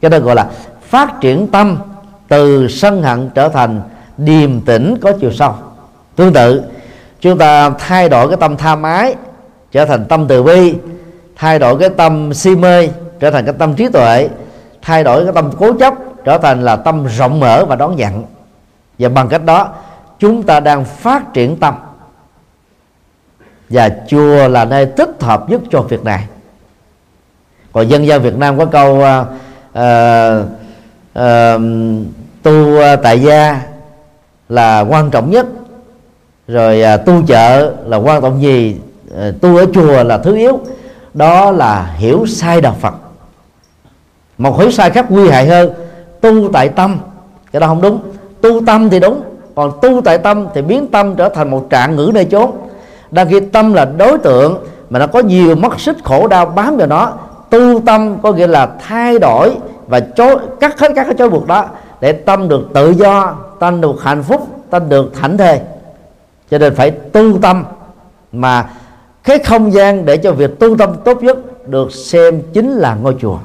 [0.00, 0.46] Cái nên gọi là
[0.82, 1.78] phát triển tâm
[2.32, 3.80] từ sân hận trở thành
[4.16, 5.54] điềm tĩnh có chiều sâu.
[6.16, 6.62] Tương tự
[7.20, 9.14] chúng ta thay đổi cái tâm tha mái
[9.72, 10.74] trở thành tâm từ bi
[11.36, 12.88] thay đổi cái tâm si mê
[13.20, 14.28] trở thành cái tâm trí tuệ
[14.82, 18.24] thay đổi cái tâm cố chấp trở thành là tâm rộng mở và đón nhận.
[18.98, 19.68] Và bằng cách đó
[20.18, 21.74] chúng ta đang phát triển tâm.
[23.68, 26.26] Và chùa là nơi thích hợp nhất cho việc này.
[27.72, 29.26] Còn dân gian Việt Nam có câu uh,
[29.78, 30.61] uh,
[31.18, 31.62] uh,
[32.42, 33.62] tu ờ, tại gia
[34.48, 35.46] là quan trọng nhất.
[36.48, 38.76] Rồi uh, tu chợ là quan trọng gì?
[39.10, 40.60] Uh, tu ở chùa là thứ yếu.
[41.14, 42.94] Đó là hiểu sai đạo Phật.
[44.38, 45.72] Một hiểu sai khác nguy hại hơn
[46.20, 46.98] tu tại tâm.
[47.52, 48.00] Cái đó không đúng.
[48.40, 49.22] Tu tâm thì đúng
[49.54, 52.50] còn tu tại tâm thì biến tâm trở thành một trạng ngữ nơi chốn.
[53.10, 56.76] Đang khi tâm là đối tượng mà nó có nhiều mất xích khổ đau bám
[56.76, 57.12] vào nó.
[57.50, 59.56] Tu tâm có nghĩa là thay đổi
[59.86, 61.66] và chối, cắt hết các cái chối buộc đó
[62.00, 65.60] để tâm được tự do tâm được hạnh phúc tâm được thảnh thề
[66.50, 67.64] cho nên phải tu tâm
[68.32, 68.70] mà
[69.24, 73.16] cái không gian để cho việc tu tâm tốt nhất được xem chính là ngôi
[73.20, 73.38] chùa.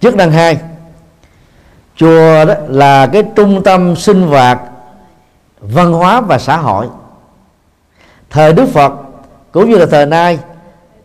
[0.00, 0.58] Chức năng hai
[1.96, 4.60] chùa đó là cái trung tâm sinh hoạt
[5.60, 6.86] văn hóa và xã hội.
[8.30, 8.92] Thời đức phật
[9.52, 10.38] cũng như là thời nay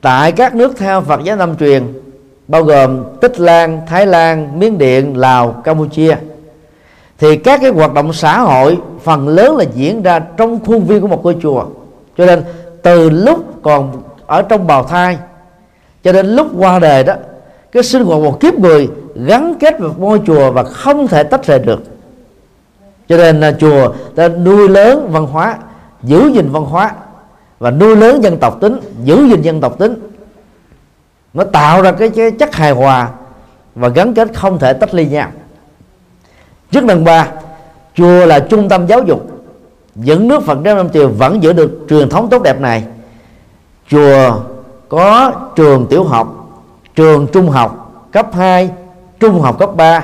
[0.01, 2.02] tại các nước theo phật giáo nam truyền
[2.47, 6.15] bao gồm tích lan, thái lan, miến điện, lào, campuchia.
[7.17, 11.01] Thì các cái hoạt động xã hội, phần lớn là diễn ra trong khuôn viên
[11.01, 11.65] của một ngôi chùa.
[12.17, 12.43] Cho nên
[12.81, 15.17] từ lúc còn ở trong bào thai,
[16.03, 17.13] cho đến lúc qua đời đó,
[17.71, 21.45] cái sinh hoạt một kiếp người gắn kết với ngôi chùa và không thể tách
[21.45, 21.83] rời được.
[23.09, 25.57] Cho nên là chùa ta nuôi lớn văn hóa,
[26.03, 26.91] giữ gìn văn hóa
[27.59, 30.12] và nuôi lớn dân tộc tính, giữ gìn dân tộc tính
[31.33, 33.09] nó tạo ra cái, cái chất hài hòa
[33.75, 35.31] và gắn kết không thể tách ly nhau.
[36.71, 37.27] Chức năng ba
[37.95, 39.29] chùa là trung tâm giáo dục.
[39.95, 42.83] Những nước Phật giáo Nam Triều vẫn giữ được truyền thống tốt đẹp này.
[43.89, 44.39] Chùa
[44.89, 46.43] có trường tiểu học
[46.95, 48.69] trường trung học cấp 2
[49.19, 50.03] trung học cấp 3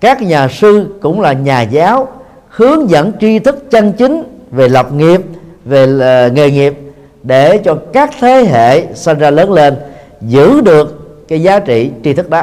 [0.00, 2.08] các nhà sư cũng là nhà giáo
[2.48, 5.20] hướng dẫn tri thức chân chính về lập nghiệp
[5.64, 6.78] về uh, nghề nghiệp
[7.22, 9.76] để cho các thế hệ sinh ra lớn lên
[10.20, 12.42] giữ được cái giá trị tri thức đó.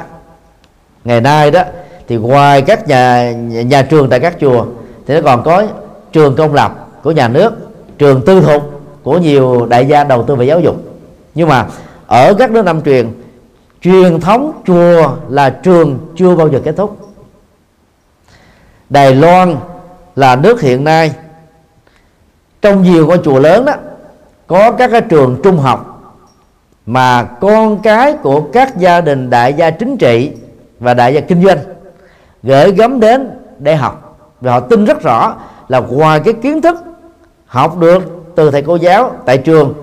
[1.04, 1.64] Ngày nay đó,
[2.08, 3.32] thì ngoài các nhà
[3.66, 4.66] nhà trường tại các chùa,
[5.08, 5.64] thì nó còn có
[6.12, 7.54] trường công lập của nhà nước,
[7.98, 10.76] trường tư thục của nhiều đại gia đầu tư về giáo dục.
[11.36, 11.68] Nhưng mà
[12.08, 13.12] ở các nước nam truyền
[13.82, 16.98] truyền thống chùa là trường chưa bao giờ kết thúc.
[18.90, 19.56] Đài Loan
[20.16, 21.14] là nước hiện nay,
[22.62, 23.74] trong nhiều ngôi chùa lớn đó,
[24.48, 25.93] có các cái trường trung học
[26.86, 30.32] mà con cái của các gia đình đại gia chính trị
[30.80, 31.58] và đại gia kinh doanh
[32.44, 34.18] gửi gắm đến để học.
[34.42, 35.36] Và họ tin rất rõ
[35.68, 36.78] là ngoài cái kiến thức
[37.46, 38.04] học được
[38.36, 39.74] từ thầy cô giáo tại trường,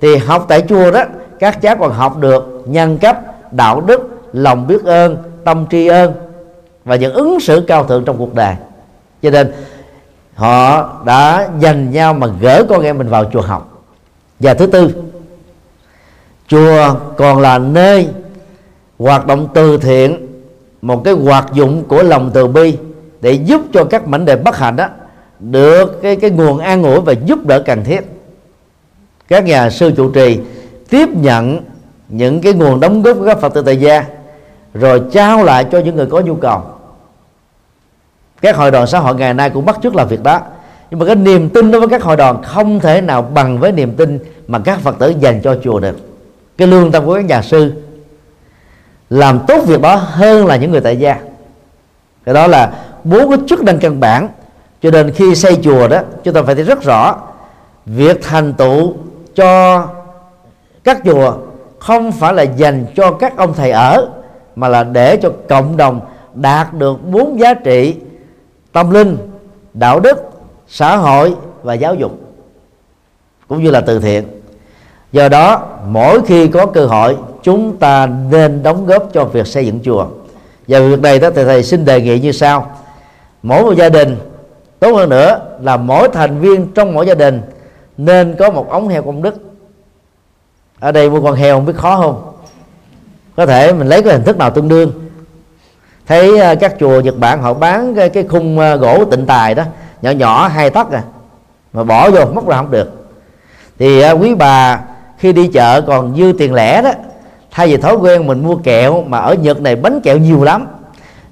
[0.00, 1.04] thì học tại chùa đó,
[1.38, 3.18] các cháu còn học được nhân cách,
[3.52, 6.12] đạo đức, lòng biết ơn, tâm tri ơn
[6.84, 8.54] và những ứng xử cao thượng trong cuộc đời.
[9.22, 9.52] Cho nên,
[10.34, 13.84] họ đã dành nhau mà gỡ con em mình vào chùa học.
[14.40, 14.90] Và thứ tư
[16.52, 18.08] chùa còn là nơi
[18.98, 20.26] hoạt động từ thiện,
[20.82, 22.76] một cái hoạt dụng của lòng từ bi
[23.20, 24.88] để giúp cho các mảnh đề bất hạnh đó
[25.40, 28.00] được cái cái nguồn an ủi và giúp đỡ cần thiết.
[29.28, 30.38] Các nhà sư trụ trì
[30.90, 31.60] tiếp nhận
[32.08, 34.04] những cái nguồn đóng góp của các phật tử tại gia,
[34.74, 36.62] rồi trao lại cho những người có nhu cầu.
[38.40, 40.40] Các hội đoàn xã hội ngày nay cũng bắt chước làm việc đó.
[40.90, 43.72] Nhưng mà cái niềm tin đối với các hội đoàn không thể nào bằng với
[43.72, 46.11] niềm tin mà các phật tử dành cho chùa được
[46.62, 47.72] cái lương tâm của các nhà sư.
[49.10, 51.18] Làm tốt việc đó hơn là những người tại gia.
[52.24, 52.72] Cái đó là
[53.04, 54.28] bốn cái chức năng căn bản.
[54.82, 57.16] Cho nên khi xây chùa đó, chúng ta phải thấy rất rõ
[57.86, 58.94] việc thành tựu
[59.34, 59.82] cho
[60.84, 61.36] các chùa
[61.78, 64.08] không phải là dành cho các ông thầy ở,
[64.56, 66.00] mà là để cho cộng đồng
[66.34, 67.96] đạt được bốn giá trị
[68.72, 69.16] tâm linh,
[69.74, 70.30] đạo đức,
[70.68, 72.20] xã hội và giáo dục,
[73.48, 74.41] cũng như là từ thiện
[75.12, 79.66] do đó mỗi khi có cơ hội chúng ta nên đóng góp cho việc xây
[79.66, 80.06] dựng chùa.
[80.68, 82.76] Và việc này đó thầy, thầy xin đề nghị như sau.
[83.42, 84.16] Mỗi một gia đình
[84.80, 87.42] tốt hơn nữa là mỗi thành viên trong mỗi gia đình
[87.96, 89.34] nên có một ống heo công đức.
[90.80, 92.32] Ở đây mua con heo không biết khó không?
[93.36, 94.92] Có thể mình lấy cái hình thức nào tương đương.
[96.06, 99.54] Thấy à, các chùa Nhật Bản họ bán cái, cái khung à, gỗ tịnh tài
[99.54, 99.64] đó
[100.02, 101.02] nhỏ nhỏ hai tấc à
[101.72, 102.90] mà bỏ vô mất ra không được.
[103.78, 104.80] Thì à, quý bà
[105.22, 106.90] khi đi chợ còn dư tiền lẻ đó
[107.50, 110.66] thay vì thói quen mình mua kẹo mà ở Nhật này bánh kẹo nhiều lắm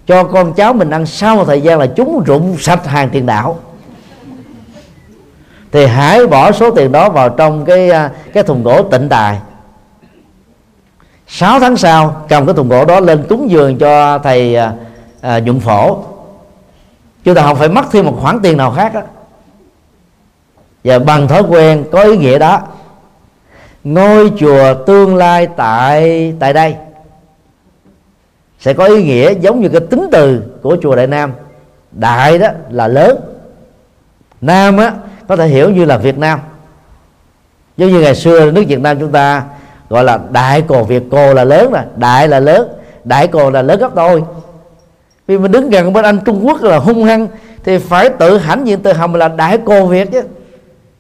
[0.07, 3.27] cho con cháu mình ăn sau một thời gian là chúng rụng sạch hàng tiền
[3.27, 3.59] đạo.
[5.73, 9.39] Thì hãy bỏ số tiền đó vào trong cái à, cái thùng gỗ tịnh tài.
[11.27, 14.73] 6 tháng sau cầm cái thùng gỗ đó lên cúng dường cho thầy à,
[15.21, 15.99] à, nhuận phổ.
[17.25, 19.01] Chúng ta không phải mất thêm một khoản tiền nào khác đó
[20.85, 22.61] và bằng thói quen có ý nghĩa đó
[23.85, 26.77] ngôi chùa tương lai tại tại đây.
[28.59, 31.33] Sẽ có ý nghĩa giống như cái tính từ của chùa đại nam.
[31.93, 33.17] Đại đó là lớn.
[34.41, 34.93] Nam á,
[35.29, 36.39] có thể hiểu như là việt nam.
[37.77, 39.43] Giống như ngày xưa nước việt nam chúng ta
[39.89, 42.69] gọi là đại cồ việt cồ là lớn nè đại là lớn.
[43.05, 44.23] Đại cồ là lớn gấp đôi.
[45.27, 47.27] Vì mình đứng gần bên anh trung quốc là hung hăng,
[47.65, 50.23] thì phải tự hãnh diện tự hồng là đại cồ việt chứ.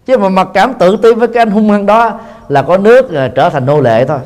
[0.06, 2.20] Chứ mà mặc cảm tự ti với cái anh hung hăng đó
[2.50, 4.18] là có nước à, trở thành nô lệ thôi.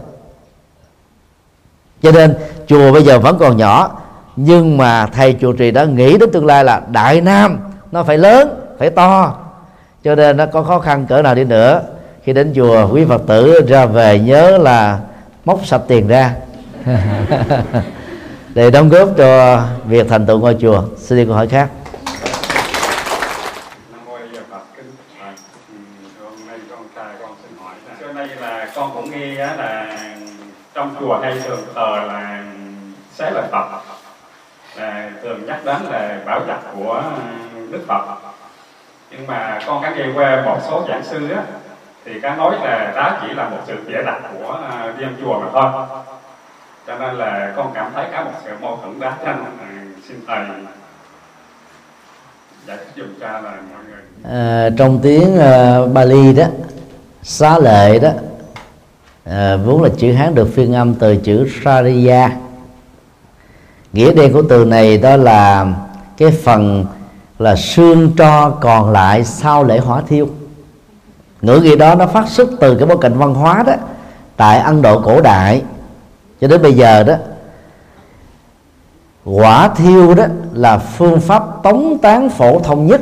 [2.03, 2.35] Cho nên
[2.66, 4.01] chùa bây giờ vẫn còn nhỏ
[4.37, 7.59] nhưng mà thầy chùa trì đã nghĩ đến tương lai là đại nam
[7.93, 9.35] nó phải lớn phải to.
[10.05, 11.83] Cho nên nó có khó khăn cỡ nào đi nữa.
[12.22, 14.99] Khi đến chùa quý phật tử ra về nhớ là
[15.45, 16.35] móc sạch tiền ra.
[18.55, 21.68] Để đóng góp cho việc thành tựu ngôi chùa xin đi câu hỏi khác
[28.14, 28.28] nay
[28.74, 29.98] con cũng nghe là
[30.74, 32.42] trong chùa hay thường thờ là
[33.11, 33.80] sẽ là Phật.
[34.76, 37.02] Là thường nhắc đến là bảo vật của
[37.70, 38.05] Đức Phật.
[39.11, 41.42] Nhưng mà con có nghe qua một số giảng sư á,
[42.05, 45.40] thì cái nói là đó chỉ là một sự bịa đặt của à, viên chùa
[45.40, 45.72] mà thôi.
[46.86, 49.70] Cho nên là con cảm thấy có một sự mâu thuẫn đá tranh nên à,
[50.09, 50.66] xin thầy giải thích dùm cho là mọi người
[54.23, 56.45] à, trong tiếng uh, Bali đó
[57.23, 58.11] xá lệ đó
[59.25, 62.31] à, vốn là chữ hán được phiên âm từ chữ Sariya.
[63.93, 65.67] Nghĩa đen của từ này đó là
[66.17, 66.87] cái phần
[67.39, 70.29] là xương tro còn lại sau lễ hỏa thiêu.
[71.43, 73.73] Ngữ nghĩa đó nó phát xuất từ cái bối cảnh văn hóa đó
[74.37, 75.62] tại ấn độ cổ đại.
[76.41, 77.15] Cho đến bây giờ đó
[79.25, 83.01] quả thiêu đó là phương pháp tống tán phổ thông nhất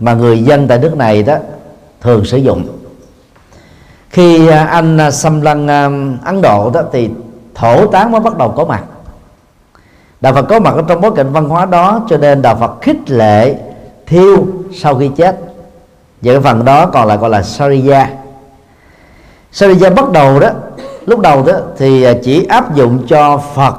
[0.00, 1.36] mà người dân tại nước này đó
[2.00, 2.68] thường sử dụng.
[4.10, 5.90] Khi à, anh à, xâm lăng à,
[6.24, 7.10] ấn độ đó thì
[7.54, 8.84] thổ tán mới bắt đầu có mặt.
[10.20, 12.80] Đạo phật có mặt ở trong bối cảnh văn hóa đó cho nên đạo phật
[12.80, 13.54] khích lệ
[14.06, 15.40] thiêu sau khi chết.
[16.22, 18.10] Và cái phần đó còn lại gọi là Sariya
[19.52, 20.50] Sariya bắt đầu đó,
[21.06, 23.74] lúc đầu đó thì chỉ áp dụng cho Phật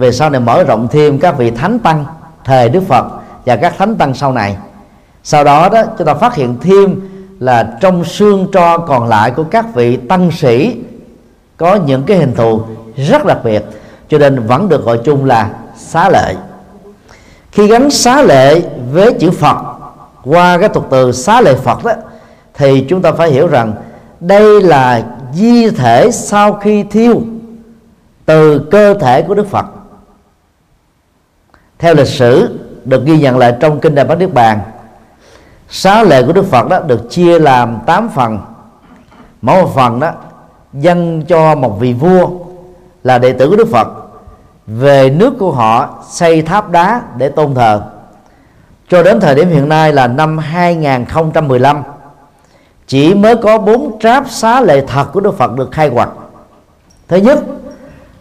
[0.00, 2.04] về sau này mở rộng thêm các vị thánh tăng
[2.44, 3.06] thời Đức Phật
[3.46, 4.56] và các thánh tăng sau này?
[5.22, 7.00] Sau đó đó, chúng ta phát hiện thêm
[7.38, 10.76] là trong xương tro còn lại của các vị tăng sĩ
[11.56, 12.60] có những cái hình thù
[12.96, 13.64] rất đặc biệt,
[14.08, 16.34] cho nên vẫn được gọi chung là xá lệ.
[17.52, 19.56] Khi gắn xá lệ với chữ Phật,
[20.24, 21.92] qua cái thuật từ xá lệ Phật đó,
[22.54, 23.72] thì chúng ta phải hiểu rằng
[24.20, 25.02] đây là
[25.34, 27.22] di thể sau khi thiêu
[28.26, 29.66] từ cơ thể của Đức Phật
[31.80, 34.60] theo lịch sử, được ghi nhận lại trong kinh Đại Bát Niết Bàn
[35.68, 38.38] xá lệ của Đức Phật đó được chia làm 8 phần.
[39.42, 40.12] Mỗi một phần đó
[40.72, 42.28] dâng cho một vị vua
[43.04, 43.88] là đệ tử của Đức Phật,
[44.66, 47.82] về nước của họ xây tháp đá để tôn thờ.
[48.88, 51.82] Cho đến thời điểm hiện nay là năm 2015
[52.86, 56.08] chỉ mới có bốn tráp xá lệ thật của Đức Phật được khai quật.
[57.08, 57.38] Thứ nhất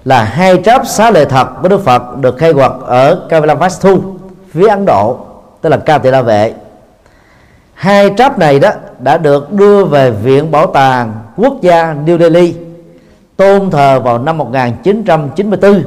[0.09, 4.01] là hai tráp xá lợi thật của Đức Phật được khai quật ở Kavilavastu
[4.51, 5.17] phía Ấn Độ,
[5.61, 6.53] tức là Ca Tỳ La Vệ.
[7.73, 12.55] Hai tráp này đó đã được đưa về viện bảo tàng quốc gia New Delhi,
[13.37, 15.83] tôn thờ vào năm 1994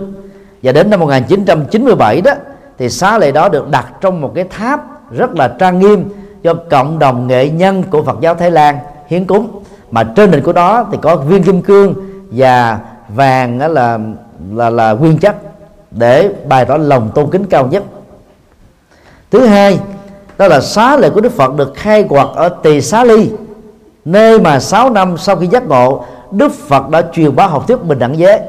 [0.62, 2.32] và đến năm 1997 đó,
[2.78, 6.04] thì xá lệ đó được đặt trong một cái tháp rất là trang nghiêm
[6.42, 9.62] do cộng đồng nghệ nhân của Phật giáo Thái Lan hiến cúng.
[9.90, 11.94] Mà trên đỉnh của đó thì có viên kim cương
[12.30, 12.78] và
[13.14, 13.98] vàng đó là
[14.52, 15.36] là là nguyên chất
[15.90, 17.82] để bày tỏ lòng tôn kính cao nhất.
[19.30, 19.80] Thứ hai,
[20.38, 23.30] đó là xá lệ của Đức Phật được khai quật ở Tỳ Xá Ly,
[24.04, 27.84] nơi mà 6 năm sau khi giác ngộ, Đức Phật đã truyền bá học thuyết
[27.84, 28.40] bình đẳng giới.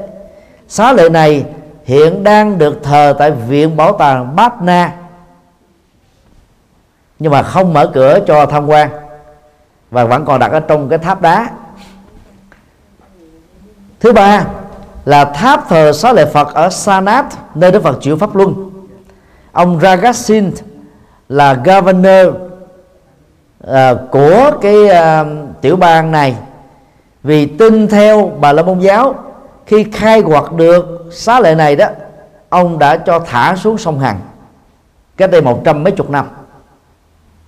[0.68, 1.44] Xá lệ này
[1.84, 4.92] hiện đang được thờ tại viện bảo tàng Bát Na.
[7.18, 8.90] Nhưng mà không mở cửa cho tham quan
[9.90, 11.50] và vẫn còn đặt ở trong cái tháp đá
[14.04, 14.44] thứ ba
[15.04, 17.24] là tháp thờ xá lợi Phật ở Sanat
[17.54, 18.70] nơi Đức Phật chịu pháp luân.
[19.52, 20.50] Ông Ragasin
[21.28, 23.74] là governor uh,
[24.10, 25.26] của cái uh,
[25.60, 26.36] tiểu bang này.
[27.22, 29.14] Vì tin theo bà la môn giáo
[29.66, 31.86] khi khai quật được xá lệ này đó
[32.48, 34.20] ông đã cho thả xuống sông Hằng
[35.16, 36.26] cách đây một trăm mấy chục năm.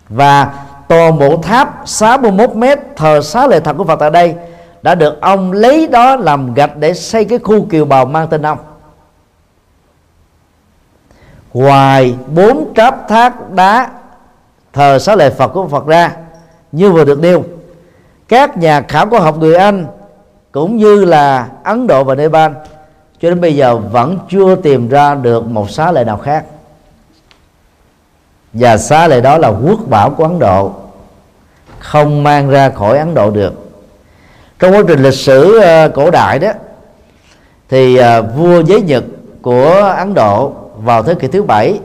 [0.09, 0.55] Và
[0.89, 4.35] toàn bộ tháp 61 mét thờ xá lệ thật của Phật tại đây
[4.83, 8.47] đã được ông lấy đó làm gạch để xây cái khu kiều bào mang tên
[8.47, 8.59] ông.
[11.53, 13.91] Ngoài bốn tráp thác đá
[14.73, 16.17] thờ xá lệ Phật của Phật ra,
[16.73, 17.45] như vừa được nêu.
[18.29, 19.87] Các nhà khảo cổ học người Anh
[20.53, 22.53] cũng như là Ấn Độ và Nepal,
[23.21, 26.45] cho đến bây giờ vẫn chưa tìm ra được một xá lệ nào khác.
[28.53, 30.73] Và xá lệ đó là quốc bảo của Ấn Độ,
[31.79, 33.66] không mang ra khỏi Ấn Độ được
[34.59, 36.51] trong quá trình lịch sử uh, cổ đại đó
[37.69, 39.05] thì uh, vua giới nhật
[39.43, 41.81] của Ấn Độ vào thế kỷ thứ bảy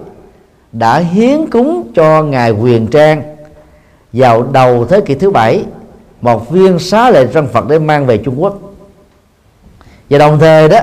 [0.71, 3.23] đã hiến cúng cho ngài quyền trang.
[4.13, 5.65] Vào đầu thế kỷ thứ bảy
[6.21, 8.59] một viên xá lệ răng Phật để mang về Trung Quốc.
[10.09, 10.79] Và đồng thời đó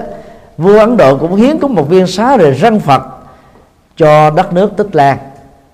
[0.59, 3.03] vua Ấn Độ cũng hiến cúng một viên xá lệ răng Phật
[3.97, 5.19] cho đất nước Tích Lan.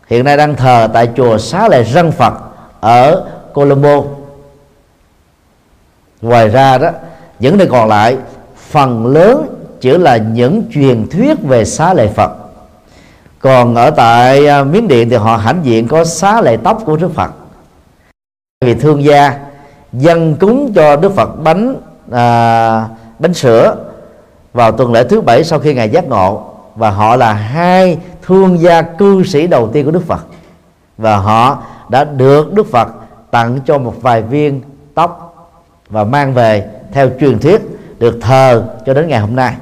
[0.09, 2.35] Hiện nay đang thờ tại chùa xá lệ răng Phật
[2.81, 4.03] ở Colombo
[6.25, 6.91] ngoài ra đó
[7.39, 8.17] những nơi còn lại
[8.57, 9.47] phần lớn
[9.81, 12.33] chỉ là những truyền thuyết về xá lệ Phật.
[13.41, 16.97] Còn ở tại à, Miến Điện thì họ hãnh diện có xá lệ tóc của
[16.97, 17.31] Đức Phật.
[18.61, 19.39] Vì thương gia
[19.93, 21.77] dân cúng cho Đức Phật bánh
[22.11, 23.77] à, bánh sữa
[24.53, 26.45] vào tuần lễ thứ bảy sau khi ngài giác ngộ.
[26.75, 30.27] Và họ là hai thương gia cư sĩ đầu tiên của Đức Phật.
[30.99, 32.89] Và họ đã được Đức Phật
[33.31, 34.63] tặng cho một vài viên
[34.95, 35.24] tóc
[35.95, 37.61] và mang về theo truyền thuyết
[37.99, 39.55] được thờ cho đến ngày hôm nay.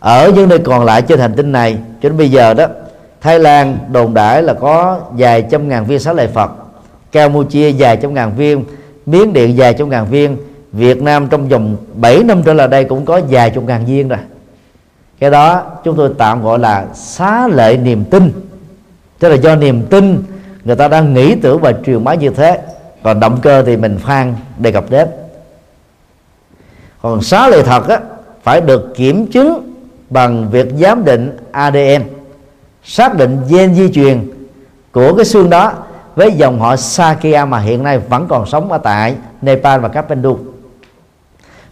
[0.00, 2.66] Ở những nơi còn lại trên hành tinh này, cho đến bây giờ đó,
[3.20, 6.50] Thái Lan đồn đãi là có vài trăm ngàn viên xá lợi Phật,
[7.12, 8.64] Campuchia vài trăm ngàn viên,
[9.06, 10.36] Miến Điện vài trăm ngàn viên,
[10.72, 14.08] Việt Nam trong vòng 7 năm trở lại đây cũng có vài chục ngàn viên
[14.08, 14.18] rồi.
[15.18, 18.32] Cái đó chúng tôi tạm gọi là xá lợi niềm tin.
[19.18, 20.22] Tức là do niềm tin
[20.64, 22.60] người ta đang nghĩ tưởng và truyền bá như thế.
[23.02, 25.08] Còn động cơ thì mình phan đề cập đến
[27.06, 28.00] còn xá lệ thật á,
[28.42, 29.72] phải được kiểm chứng
[30.10, 32.02] bằng việc giám định ADN
[32.84, 34.30] xác định gen di truyền
[34.92, 35.72] của cái xương đó
[36.16, 40.38] với dòng họ Sakya mà hiện nay vẫn còn sống ở tại Nepal và Kathmandu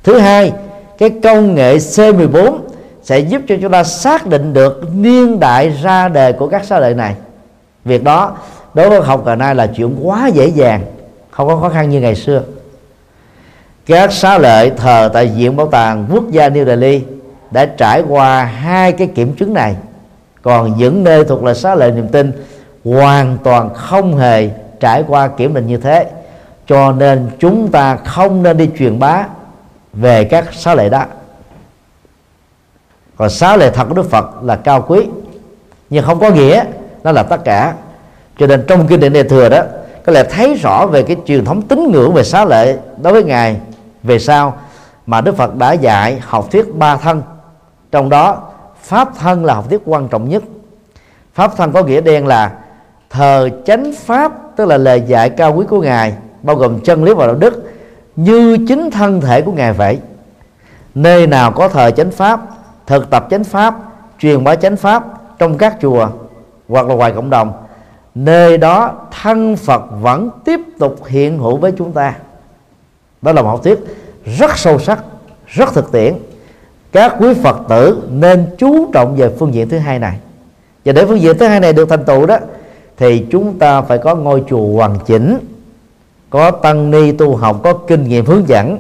[0.05, 0.53] thứ hai
[0.99, 2.59] cái công nghệ C14
[3.03, 6.79] sẽ giúp cho chúng ta xác định được niên đại ra đời của các xá
[6.79, 7.15] lợi này.
[7.85, 8.37] Việc đó
[8.75, 10.85] đối với học ngày nay là chuyện quá dễ dàng
[11.31, 12.43] không có khó khăn như ngày xưa
[13.87, 17.03] các xá lợi thờ tại viện bảo tàng quốc gia New Delhi
[17.51, 19.77] đã trải qua hai cái kiểm chứng này.
[20.43, 22.33] Còn những nơi thuộc là xá lợi niềm tin
[22.85, 26.07] hoàn toàn không hề trải qua kiểm định như thế.
[26.69, 29.25] Cho nên chúng ta không nên đi truyền bá
[29.93, 31.05] về các xá lợi đó.
[33.17, 35.07] Còn xá lợi thật của Đức Phật là cao quý,
[35.91, 36.65] nhưng không có nghĩa
[37.03, 37.75] nó là tất cả.
[38.39, 39.63] Cho nên trong kinh điển đề thừa đó,
[40.07, 43.25] có lẽ thấy rõ về cái truyền thống tín ngưỡng về xá lệ đối với
[43.25, 43.57] ngài
[44.05, 44.57] về sau
[45.07, 47.23] mà Đức Phật đã dạy học thuyết ba thân.
[47.93, 48.39] Trong đó,
[48.83, 50.43] pháp thân là học thuyết quan trọng nhất.
[51.35, 52.53] Pháp thân có nghĩa đen là
[53.11, 57.15] thờ chánh pháp, tức là lời dạy cao quý của ngài, bao gồm chân lý
[57.15, 57.73] và đạo đức,
[58.17, 59.99] như chính thân thể của ngài vậy.
[60.95, 62.41] Nơi nào có thờ chánh pháp,
[62.87, 63.75] thực tập chánh pháp,
[64.19, 65.05] truyền bá chánh pháp
[65.39, 66.09] trong các chùa
[66.69, 67.53] hoặc là ngoài cộng đồng,
[68.15, 68.93] nơi đó
[69.23, 72.15] thân phật vẫn tiếp tục hiện hữu với chúng ta
[73.25, 73.79] đó là một học thuyết
[74.39, 75.05] rất sâu sắc,
[75.47, 76.15] rất thực tiễn.
[76.93, 80.19] Các quý phật tử nên chú trọng về phương diện thứ hai này.
[80.85, 82.39] Và để phương diện thứ hai này được thành tựu đó,
[82.97, 85.39] thì chúng ta phải có ngôi chùa hoàn chỉnh,
[86.31, 88.79] có tăng ni tu học, có kinh nghiệm hướng dẫn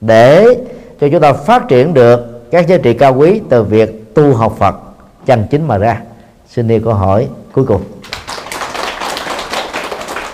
[0.00, 0.64] để
[1.00, 4.56] cho chúng ta phát triển được các giá trị cao quý từ việc tu học
[4.58, 4.76] Phật.
[5.26, 6.02] Chân chính mà ra?
[6.48, 7.80] Xin đi câu hỏi cuối cùng.